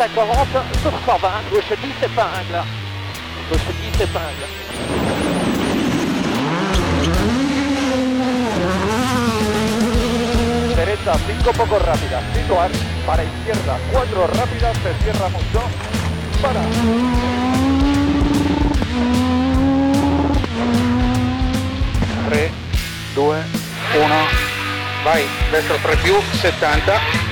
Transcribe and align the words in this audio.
240 0.00 0.64
sur 0.82 0.92
120, 1.04 1.50
gauche 1.50 1.76
10 1.76 2.02
épingle. 2.02 2.64
Gauche 3.50 3.72
10 3.82 4.00
épingle. 4.00 4.46
Derecha 10.74 11.14
5 11.18 11.52
poco 11.52 11.78
rápida, 11.78 12.22
situar, 12.34 12.70
para 13.04 13.24
izquierda 13.24 13.78
4 13.92 14.26
rápida, 14.26 14.72
se 14.72 15.04
cierra 15.04 15.28
mucho, 15.28 15.62
para. 16.40 16.62
3, 22.30 22.50
2, 23.14 23.36
1, 23.36 25.04
vai, 25.04 25.26
destro 25.52 25.76
3 25.76 25.96
più, 26.00 26.14
70. 26.40 27.29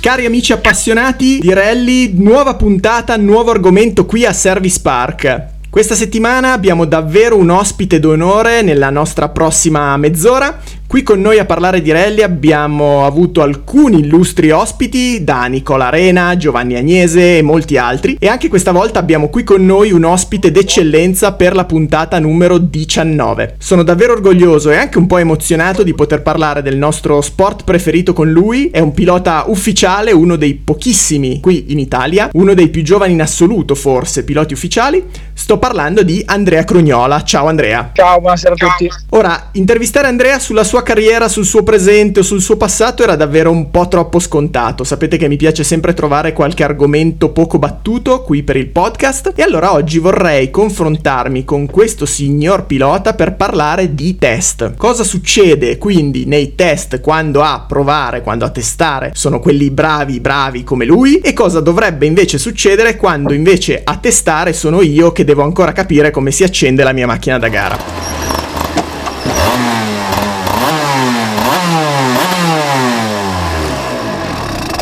Cari 0.00 0.24
amici 0.24 0.54
appassionati 0.54 1.40
di 1.40 1.52
rally, 1.52 2.12
nuova 2.14 2.54
puntata, 2.54 3.18
nuovo 3.18 3.50
argomento 3.50 4.06
qui 4.06 4.24
a 4.24 4.32
Service 4.32 4.80
Park. 4.80 5.48
Questa 5.68 5.94
settimana 5.94 6.54
abbiamo 6.54 6.86
davvero 6.86 7.36
un 7.36 7.50
ospite 7.50 8.00
d'onore 8.00 8.62
nella 8.62 8.88
nostra 8.88 9.28
prossima 9.28 9.94
mezz'ora. 9.98 10.58
Qui 10.90 11.04
con 11.04 11.20
noi 11.20 11.38
a 11.38 11.44
parlare 11.44 11.82
di 11.82 11.92
rally 11.92 12.22
abbiamo 12.22 13.06
avuto 13.06 13.42
alcuni 13.42 14.00
illustri 14.00 14.50
ospiti, 14.50 15.22
da 15.22 15.44
Nicola 15.44 15.86
Arena, 15.86 16.36
Giovanni 16.36 16.74
Agnese 16.74 17.38
e 17.38 17.42
molti 17.42 17.76
altri, 17.76 18.16
e 18.18 18.26
anche 18.26 18.48
questa 18.48 18.72
volta 18.72 18.98
abbiamo 18.98 19.28
qui 19.28 19.44
con 19.44 19.64
noi 19.64 19.92
un 19.92 20.02
ospite 20.02 20.50
d'eccellenza 20.50 21.34
per 21.34 21.54
la 21.54 21.64
puntata 21.64 22.18
numero 22.18 22.58
19. 22.58 23.54
Sono 23.58 23.84
davvero 23.84 24.14
orgoglioso 24.14 24.72
e 24.72 24.78
anche 24.78 24.98
un 24.98 25.06
po' 25.06 25.18
emozionato 25.18 25.84
di 25.84 25.94
poter 25.94 26.22
parlare 26.22 26.60
del 26.60 26.76
nostro 26.76 27.20
sport 27.20 27.62
preferito 27.62 28.12
con 28.12 28.28
lui, 28.28 28.70
è 28.70 28.80
un 28.80 28.92
pilota 28.92 29.44
ufficiale, 29.46 30.10
uno 30.10 30.34
dei 30.34 30.54
pochissimi 30.56 31.38
qui 31.38 31.66
in 31.68 31.78
Italia, 31.78 32.30
uno 32.32 32.52
dei 32.52 32.68
più 32.68 32.82
giovani 32.82 33.12
in 33.12 33.22
assoluto 33.22 33.76
forse, 33.76 34.24
piloti 34.24 34.54
ufficiali. 34.54 35.04
Sto 35.40 35.56
parlando 35.56 36.02
di 36.02 36.22
Andrea 36.26 36.64
Crugnola. 36.64 37.22
Ciao 37.22 37.46
Andrea. 37.46 37.92
Ciao, 37.94 38.20
buonasera 38.20 38.54
a 38.54 38.56
tutti. 38.56 38.90
Ora, 39.08 39.48
intervistare 39.52 40.06
Andrea 40.06 40.38
sulla 40.38 40.64
sua 40.64 40.82
carriera, 40.82 41.28
sul 41.28 41.46
suo 41.46 41.62
presente 41.62 42.20
o 42.20 42.22
sul 42.22 42.42
suo 42.42 42.58
passato 42.58 43.02
era 43.02 43.16
davvero 43.16 43.50
un 43.50 43.70
po' 43.70 43.88
troppo 43.88 44.18
scontato. 44.18 44.84
Sapete 44.84 45.16
che 45.16 45.28
mi 45.28 45.38
piace 45.38 45.64
sempre 45.64 45.94
trovare 45.94 46.34
qualche 46.34 46.62
argomento 46.62 47.30
poco 47.30 47.58
battuto 47.58 48.20
qui 48.22 48.42
per 48.42 48.56
il 48.56 48.66
podcast 48.66 49.32
e 49.34 49.40
allora 49.42 49.72
oggi 49.72 49.98
vorrei 49.98 50.50
confrontarmi 50.50 51.42
con 51.46 51.64
questo 51.66 52.04
signor 52.04 52.66
pilota 52.66 53.14
per 53.14 53.34
parlare 53.34 53.94
di 53.94 54.18
test. 54.18 54.74
Cosa 54.76 55.04
succede 55.04 55.78
quindi 55.78 56.26
nei 56.26 56.54
test 56.54 57.00
quando 57.00 57.40
a 57.40 57.64
provare, 57.66 58.20
quando 58.20 58.44
a 58.44 58.50
testare 58.50 59.12
sono 59.14 59.40
quelli 59.40 59.70
bravi, 59.70 60.20
bravi 60.20 60.64
come 60.64 60.84
lui 60.84 61.18
e 61.20 61.32
cosa 61.32 61.60
dovrebbe 61.60 62.04
invece 62.04 62.36
succedere 62.36 62.96
quando 62.96 63.32
invece 63.32 63.80
a 63.82 63.96
testare 63.96 64.52
sono 64.52 64.82
io 64.82 65.12
che 65.12 65.24
devo 65.24 65.29
ancora 65.38 65.72
capire 65.72 66.10
come 66.10 66.30
si 66.30 66.42
accende 66.42 66.82
la 66.82 66.92
mia 66.92 67.06
macchina 67.06 67.38
da 67.38 67.48
gara. 67.48 67.78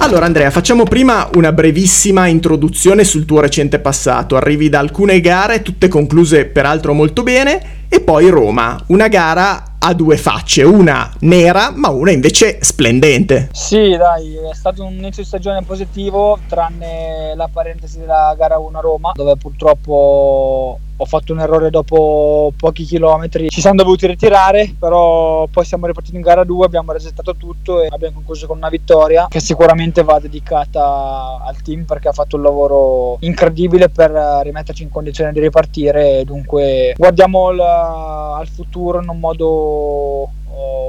Allora 0.00 0.24
Andrea, 0.24 0.50
facciamo 0.50 0.84
prima 0.84 1.28
una 1.34 1.52
brevissima 1.52 2.28
introduzione 2.28 3.04
sul 3.04 3.26
tuo 3.26 3.40
recente 3.40 3.78
passato. 3.78 4.36
Arrivi 4.36 4.70
da 4.70 4.78
alcune 4.78 5.20
gare, 5.20 5.60
tutte 5.60 5.88
concluse 5.88 6.46
peraltro 6.46 6.94
molto 6.94 7.22
bene, 7.22 7.77
e 7.88 8.00
poi 8.00 8.28
Roma, 8.28 8.82
una 8.88 9.08
gara 9.08 9.76
a 9.78 9.94
due 9.94 10.16
facce, 10.16 10.62
una 10.62 11.10
nera 11.20 11.70
ma 11.74 11.88
una 11.88 12.10
invece 12.10 12.58
splendente. 12.62 13.48
Sì, 13.52 13.96
dai, 13.96 14.34
è 14.50 14.54
stato 14.54 14.84
un 14.84 14.94
inizio 14.94 15.22
di 15.22 15.28
stagione 15.28 15.62
positivo, 15.62 16.38
tranne 16.48 17.34
la 17.34 17.48
parentesi 17.50 17.98
della 17.98 18.34
gara 18.36 18.58
1 18.58 18.78
a 18.78 18.80
Roma, 18.80 19.12
dove 19.14 19.36
purtroppo 19.36 20.78
ho 21.00 21.04
fatto 21.04 21.32
un 21.32 21.38
errore 21.38 21.70
dopo 21.70 22.52
pochi 22.56 22.82
chilometri, 22.82 23.48
ci 23.50 23.60
siamo 23.60 23.76
dovuti 23.76 24.08
ritirare, 24.08 24.74
però 24.76 25.46
poi 25.46 25.64
siamo 25.64 25.86
ripartiti 25.86 26.16
in 26.16 26.22
gara 26.22 26.42
2, 26.42 26.66
abbiamo 26.66 26.90
resettato 26.90 27.36
tutto 27.36 27.82
e 27.82 27.88
abbiamo 27.88 28.16
concluso 28.16 28.48
con 28.48 28.56
una 28.56 28.68
vittoria 28.68 29.28
che 29.30 29.38
sicuramente 29.38 30.02
va 30.02 30.18
dedicata 30.18 31.40
al 31.46 31.62
team 31.62 31.84
perché 31.84 32.08
ha 32.08 32.12
fatto 32.12 32.34
un 32.34 32.42
lavoro 32.42 33.16
incredibile 33.20 33.88
per 33.90 34.10
rimetterci 34.42 34.82
in 34.82 34.90
condizione 34.90 35.32
di 35.32 35.38
ripartire 35.38 36.24
dunque 36.24 36.94
guardiamo 36.96 37.50
il, 37.50 37.62
al 37.78 38.48
futuro 38.48 39.00
in 39.02 39.08
un 39.08 39.18
modo 39.18 40.30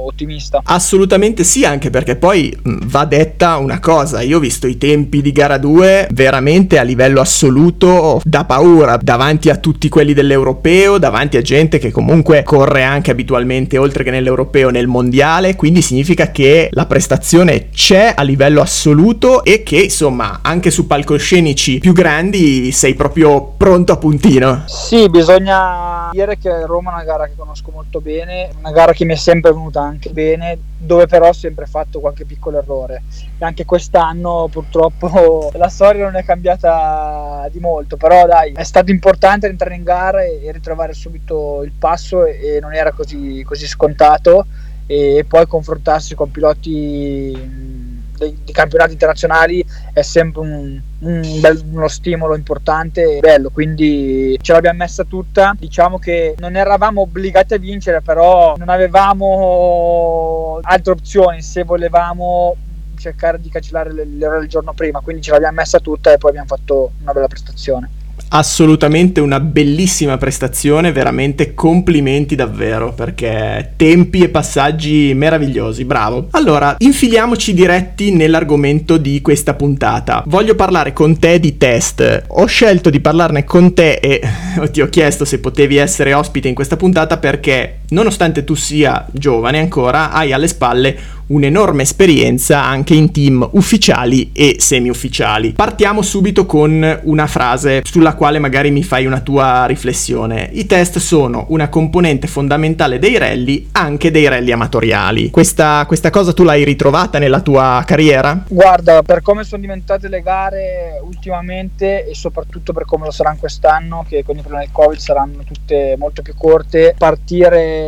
ottimista. 0.04 0.62
Assolutamente 0.64 1.44
sì, 1.44 1.64
anche 1.64 1.90
perché 1.90 2.16
poi 2.16 2.56
va 2.64 3.04
detta 3.04 3.56
una 3.58 3.78
cosa, 3.78 4.20
io 4.20 4.38
ho 4.38 4.40
visto 4.40 4.66
i 4.66 4.76
tempi 4.76 5.22
di 5.22 5.30
gara 5.30 5.58
2 5.58 6.08
veramente 6.10 6.78
a 6.78 6.82
livello 6.82 7.20
assoluto 7.20 8.20
da 8.24 8.44
paura, 8.44 8.98
davanti 9.00 9.48
a 9.48 9.56
tutti 9.56 9.88
quelli 9.88 10.12
dell'europeo, 10.12 10.98
davanti 10.98 11.36
a 11.36 11.42
gente 11.42 11.78
che 11.78 11.92
comunque 11.92 12.42
corre 12.42 12.82
anche 12.82 13.12
abitualmente 13.12 13.78
oltre 13.78 14.02
che 14.02 14.10
nell'europeo 14.10 14.70
nel 14.70 14.88
mondiale, 14.88 15.54
quindi 15.54 15.82
significa 15.82 16.32
che 16.32 16.68
la 16.72 16.86
prestazione 16.86 17.68
c'è 17.70 18.14
a 18.16 18.22
livello 18.22 18.62
assoluto 18.62 19.44
e 19.44 19.62
che 19.62 19.82
insomma 19.82 20.40
anche 20.42 20.72
su 20.72 20.88
palcoscenici 20.88 21.78
più 21.78 21.92
grandi 21.92 22.72
sei 22.72 22.94
proprio 22.94 23.52
pronto 23.56 23.92
a 23.92 23.96
puntino. 23.98 24.64
Sì, 24.66 25.08
bisogna 25.08 25.99
dire 26.10 26.38
che 26.38 26.66
Roma 26.66 26.90
è 26.90 26.94
una 26.94 27.04
gara 27.04 27.26
che 27.26 27.34
conosco 27.36 27.70
molto 27.70 28.00
bene, 28.00 28.50
una 28.58 28.72
gara 28.72 28.92
che 28.92 29.04
mi 29.04 29.12
è 29.12 29.16
sempre 29.16 29.52
venuta 29.52 29.80
anche 29.80 30.10
bene, 30.10 30.58
dove 30.78 31.06
però 31.06 31.28
ho 31.28 31.32
sempre 31.32 31.66
fatto 31.66 32.00
qualche 32.00 32.24
piccolo 32.24 32.58
errore. 32.58 33.02
E 33.38 33.44
anche 33.44 33.64
quest'anno 33.64 34.48
purtroppo 34.50 35.50
la 35.56 35.68
storia 35.68 36.04
non 36.04 36.16
è 36.16 36.24
cambiata 36.24 37.48
di 37.50 37.58
molto, 37.58 37.96
però 37.96 38.26
dai, 38.26 38.52
è 38.52 38.64
stato 38.64 38.90
importante 38.90 39.46
entrare 39.46 39.74
in 39.74 39.82
gara 39.82 40.22
e, 40.22 40.50
ritrovare 40.52 40.92
subito 40.92 41.62
il 41.62 41.72
passo 41.72 42.24
e, 42.24 42.58
non 42.60 42.74
era 42.74 42.92
così, 42.92 43.42
così 43.44 43.66
scontato 43.66 44.46
e 44.86 45.24
poi 45.26 45.46
confrontarsi 45.46 46.16
con 46.16 46.32
piloti 46.32 47.79
di 48.28 48.52
campionati 48.52 48.92
internazionali 48.92 49.64
è 49.92 50.02
sempre 50.02 50.40
un, 50.42 50.80
un 51.00 51.40
bel, 51.40 51.62
uno 51.70 51.88
stimolo 51.88 52.36
importante 52.36 53.16
e 53.16 53.20
bello, 53.20 53.50
quindi 53.50 54.38
ce 54.40 54.52
l'abbiamo 54.52 54.78
messa 54.78 55.04
tutta. 55.04 55.54
Diciamo 55.58 55.98
che 55.98 56.34
non 56.38 56.56
eravamo 56.56 57.02
obbligati 57.02 57.54
a 57.54 57.58
vincere, 57.58 58.02
però 58.02 58.54
non 58.56 58.68
avevamo 58.68 60.58
altre 60.62 60.92
opzioni 60.92 61.42
se 61.42 61.64
volevamo 61.64 62.56
cercare 62.98 63.40
di 63.40 63.48
cancellare 63.48 63.92
l'errore 63.92 64.42
il 64.42 64.48
giorno 64.48 64.74
prima, 64.74 65.00
quindi 65.00 65.22
ce 65.22 65.30
l'abbiamo 65.30 65.54
messa 65.54 65.80
tutta 65.80 66.12
e 66.12 66.18
poi 66.18 66.30
abbiamo 66.30 66.48
fatto 66.48 66.92
una 67.00 67.12
bella 67.12 67.28
prestazione 67.28 67.99
assolutamente 68.30 69.20
una 69.20 69.40
bellissima 69.40 70.16
prestazione, 70.16 70.92
veramente 70.92 71.54
complimenti 71.54 72.34
davvero 72.34 72.92
perché 72.92 73.72
tempi 73.76 74.22
e 74.22 74.28
passaggi 74.28 75.12
meravigliosi, 75.14 75.84
bravo. 75.84 76.28
Allora, 76.32 76.76
infiliamoci 76.78 77.54
diretti 77.54 78.12
nell'argomento 78.12 78.96
di 78.96 79.20
questa 79.20 79.54
puntata. 79.54 80.22
Voglio 80.26 80.54
parlare 80.54 80.92
con 80.92 81.18
te 81.18 81.40
di 81.40 81.56
test. 81.56 82.24
Ho 82.28 82.46
scelto 82.46 82.90
di 82.90 83.00
parlarne 83.00 83.44
con 83.44 83.74
te 83.74 83.94
e 83.94 84.20
ti 84.70 84.80
ho 84.80 84.88
chiesto 84.88 85.24
se 85.24 85.38
potevi 85.38 85.76
essere 85.76 86.14
ospite 86.14 86.48
in 86.48 86.54
questa 86.54 86.76
puntata 86.76 87.18
perché 87.18 87.79
nonostante 87.90 88.44
tu 88.44 88.54
sia 88.54 89.06
giovane 89.12 89.58
ancora, 89.58 90.10
hai 90.10 90.32
alle 90.32 90.48
spalle 90.48 91.18
un'enorme 91.30 91.82
esperienza 91.82 92.64
anche 92.64 92.94
in 92.94 93.12
team 93.12 93.48
ufficiali 93.52 94.30
e 94.32 94.56
semi-ufficiali. 94.58 95.52
Partiamo 95.52 96.02
subito 96.02 96.44
con 96.44 97.00
una 97.04 97.26
frase 97.26 97.82
sulla 97.84 98.14
quale 98.14 98.38
magari 98.38 98.70
mi 98.70 98.82
fai 98.82 99.06
una 99.06 99.20
tua 99.20 99.64
riflessione. 99.66 100.50
I 100.52 100.66
test 100.66 100.98
sono 100.98 101.46
una 101.50 101.68
componente 101.68 102.26
fondamentale 102.26 102.98
dei 102.98 103.16
rally, 103.16 103.68
anche 103.72 104.10
dei 104.10 104.28
rally 104.28 104.50
amatoriali. 104.50 105.30
Questa, 105.30 105.84
questa 105.86 106.10
cosa 106.10 106.32
tu 106.32 106.42
l'hai 106.42 106.64
ritrovata 106.64 107.18
nella 107.18 107.40
tua 107.40 107.82
carriera? 107.86 108.44
Guarda, 108.48 109.02
per 109.02 109.22
come 109.22 109.44
sono 109.44 109.60
diventate 109.60 110.08
le 110.08 110.22
gare 110.22 111.00
ultimamente 111.04 112.08
e 112.08 112.14
soprattutto 112.14 112.72
per 112.72 112.84
come 112.84 113.04
lo 113.04 113.12
saranno 113.12 113.36
quest'anno, 113.38 114.04
che 114.08 114.24
con 114.24 114.34
il 114.34 114.40
problema 114.40 114.64
del 114.64 114.72
Covid 114.72 114.98
saranno 114.98 115.44
tutte 115.44 115.94
molto 115.96 116.22
più 116.22 116.34
corte, 116.36 116.94
partire 116.98 117.79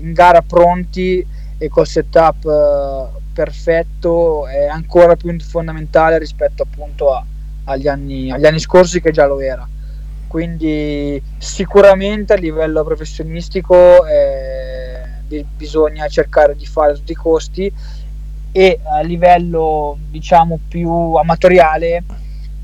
in 0.00 0.12
gara 0.12 0.42
pronti 0.42 1.26
e 1.58 1.68
col 1.68 1.86
setup 1.86 2.44
uh, 2.44 3.20
perfetto 3.32 4.46
è 4.46 4.66
ancora 4.66 5.16
più 5.16 5.38
fondamentale 5.40 6.18
rispetto 6.18 6.62
appunto 6.62 7.12
a, 7.12 7.24
agli, 7.64 7.86
anni, 7.88 8.30
agli 8.30 8.46
anni 8.46 8.58
scorsi 8.58 9.00
che 9.00 9.10
già 9.10 9.26
lo 9.26 9.40
era. 9.40 9.68
Quindi 10.26 11.20
sicuramente 11.38 12.34
a 12.34 12.36
livello 12.36 12.84
professionistico 12.84 14.06
eh, 14.06 15.44
bisogna 15.56 16.06
cercare 16.08 16.54
di 16.54 16.66
fare 16.66 16.94
tutti 16.94 17.12
i 17.12 17.16
costi 17.16 17.72
e 18.52 18.80
a 18.84 19.00
livello 19.00 19.98
diciamo 20.08 20.58
più 20.68 21.14
amatoriale 21.14 22.04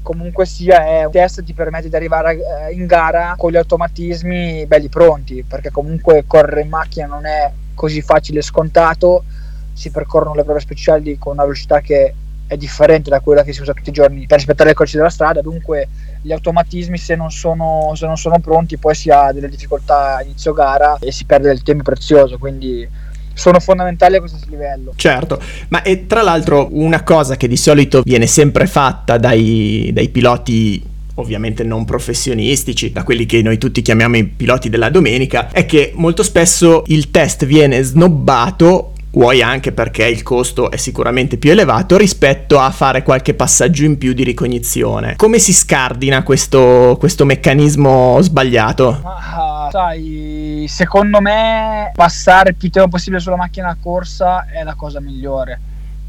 comunque 0.07 0.47
sia 0.47 0.87
è 0.87 1.05
un 1.05 1.11
test 1.11 1.41
che 1.41 1.47
ti 1.47 1.53
permette 1.53 1.89
di 1.89 1.97
arrivare 1.97 2.37
eh, 2.37 2.73
in 2.73 2.87
gara 2.87 3.35
con 3.37 3.51
gli 3.51 3.57
automatismi 3.57 4.65
belli 4.67 4.89
pronti, 4.89 5.43
perché 5.43 5.73
comunque 5.73 6.23
correre 6.29 6.61
in 6.61 6.69
macchina 6.69 7.07
non 7.07 7.27
è 7.27 7.51
così 7.75 8.01
facile 8.03 8.39
e 8.39 8.43
scontato, 8.43 9.25
si 9.73 9.91
percorrono 9.91 10.35
le 10.35 10.45
prove 10.45 10.61
speciali 10.61 11.19
con 11.19 11.33
una 11.33 11.43
velocità 11.43 11.81
che 11.81 12.15
è 12.47 12.57
differente 12.57 13.11
da 13.11 13.19
quella 13.19 13.43
che 13.43 13.53
si 13.53 13.61
usa 13.61 13.73
tutti 13.73 13.89
i 13.89 13.93
giorni 13.93 14.27
per 14.27 14.37
rispettare 14.37 14.69
le 14.69 14.77
codici 14.77 14.97
della 14.97 15.11
strada, 15.11 15.41
dunque 15.43 15.89
gli 16.23 16.31
automatismi 16.31 16.99
se 16.99 17.17
non, 17.17 17.33
sono, 17.33 17.91
se 17.97 18.07
non 18.07 18.17
sono 18.17 18.39
pronti 18.39 18.77
poi 18.77 18.95
si 18.95 19.11
ha 19.11 19.33
delle 19.33 19.49
difficoltà 19.49 20.19
a 20.19 20.23
inizio 20.23 20.53
gara 20.53 20.99
e 21.01 21.11
si 21.11 21.25
perde 21.25 21.49
del 21.49 21.65
tempo 21.65 21.83
prezioso, 21.83 22.39
quindi 22.39 22.89
sono 23.37 23.61
fondamentali 23.61 24.17
a 24.17 24.21
questo 24.21 24.39
livello. 24.49 24.95
Certo, 24.97 25.41
ma 25.69 25.83
e 25.83 26.07
tra 26.07 26.23
l'altro 26.23 26.69
una 26.73 27.03
cosa 27.03 27.37
che 27.37 27.47
di 27.47 27.57
solito 27.57 28.03
viene 28.03 28.27
sempre 28.27 28.67
fatta 28.67 29.19
dai, 29.19 29.91
dai 29.93 30.09
piloti 30.09 30.83
ovviamente 31.17 31.63
non 31.63 31.85
professionistici, 31.85 32.93
da 32.93 33.03
quelli 33.03 33.27
che 33.27 33.43
noi 33.43 33.59
tutti 33.59 33.83
chiamiamo 33.83 34.17
i 34.17 34.25
piloti 34.25 34.69
della 34.69 34.91
domenica, 34.91 35.51
è 35.51 35.65
che 35.67 35.93
molto 35.95 36.23
spesso 36.23 36.83
il 36.89 37.11
test 37.11 37.47
viene 37.47 37.83
snobbato 37.83 38.93
vuoi 39.17 39.41
anche 39.41 39.73
perché 39.73 40.07
il 40.07 40.23
costo 40.23 40.71
è 40.71 40.77
sicuramente 40.77 41.39
più 41.39 41.51
elevato 41.51 41.97
rispetto 41.97 42.59
a 42.59 42.71
fare 42.71 43.03
qualche 43.03 43.33
passaggio 43.33 43.85
in 43.85 43.97
più 43.97 44.13
di 44.13 44.23
ricognizione. 44.23 45.17
Come 45.17 45.39
si 45.39 45.55
scardina 45.55 46.23
questo, 46.23 46.97
questo 46.99 47.25
meccanismo 47.25 48.21
sbagliato? 48.21 49.01
Ah, 49.03 49.69
sai, 49.73 50.67
secondo 50.69 51.21
me 51.21 51.91
passare 51.95 52.53
più 52.53 52.71
tempo 52.71 52.91
possibile 52.91 53.21
sulla 53.21 53.37
macchina 53.37 53.69
a 53.69 53.77
corsa 53.81 54.47
è 54.51 54.63
la 54.63 54.75
cosa 54.75 55.01
migliore. 55.01 55.61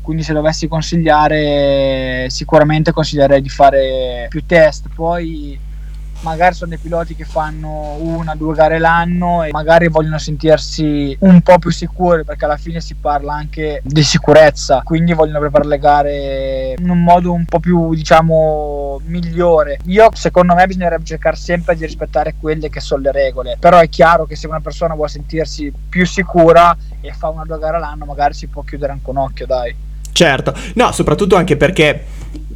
Quindi 0.02 0.24
se 0.24 0.34
dovessi 0.34 0.68
consigliare, 0.68 2.28
sicuramente 2.30 2.92
consiglierei 2.92 3.42
di 3.42 3.50
fare 3.50 4.28
più 4.30 4.46
test. 4.46 4.88
Poi 4.94 5.58
magari 6.22 6.56
sono 6.56 6.70
dei 6.72 6.80
piloti 6.80 7.16
che 7.16 7.26
fanno 7.26 7.96
una 8.00 8.36
due 8.36 8.54
gare 8.54 8.80
l'anno 8.80 9.44
e 9.44 9.50
magari 9.52 9.88
vogliono 9.88 10.18
sentirsi 10.18 11.16
un 11.22 11.42
po' 11.42 11.60
più 11.60 11.70
sicuri 11.70 12.24
perché 12.24 12.46
alla 12.46 12.58
fine 12.58 12.82
si 12.82 12.96
parla 12.96 13.34
anche 13.34 13.82
di 13.84 14.04
sicurezza 14.04 14.82
quindi 14.84 15.14
vogliono 15.14 15.40
preparare 15.40 15.70
le 15.70 15.80
gare 15.80 16.74
in 16.78 16.90
un 16.90 17.04
modo 17.04 17.32
un 17.32 17.46
po' 17.46 17.60
più 17.60 17.94
diciamo 17.94 19.00
migliore. 19.06 19.80
Io 19.86 20.10
secondo 20.14 20.54
me 20.56 20.66
bisognerebbe 20.66 21.06
cercare 21.06 21.36
sempre 21.36 21.76
di 21.76 21.86
rispettare 21.86 22.36
quelle 22.40 22.70
che 22.70 22.80
sono 22.80 23.02
le 23.02 23.12
regole 23.12 23.58
però 23.60 23.80
è 23.80 23.90
chiaro 23.90 24.26
che 24.26 24.36
se 24.36 24.48
una 24.48 24.60
persona 24.60 24.96
vuole 24.96 25.10
sentirsi 25.10 25.72
più 25.90 26.06
sicura 26.06 26.76
e 27.02 27.14
fa 27.14 27.30
una 27.30 27.42
o 27.42 27.46
due 27.46 27.60
gare 27.60 27.80
l'anno 27.80 28.06
magari 28.06 28.34
si 28.34 28.48
può 28.48 28.64
chiudere 28.64 28.92
anche 28.92 29.10
un 29.10 29.18
occhio 29.18 29.46
dai. 29.46 29.76
Certo. 30.12 30.54
No 30.76 30.92
soprattutto 30.92 31.36
anche 31.36 31.58
perché 31.58 32.06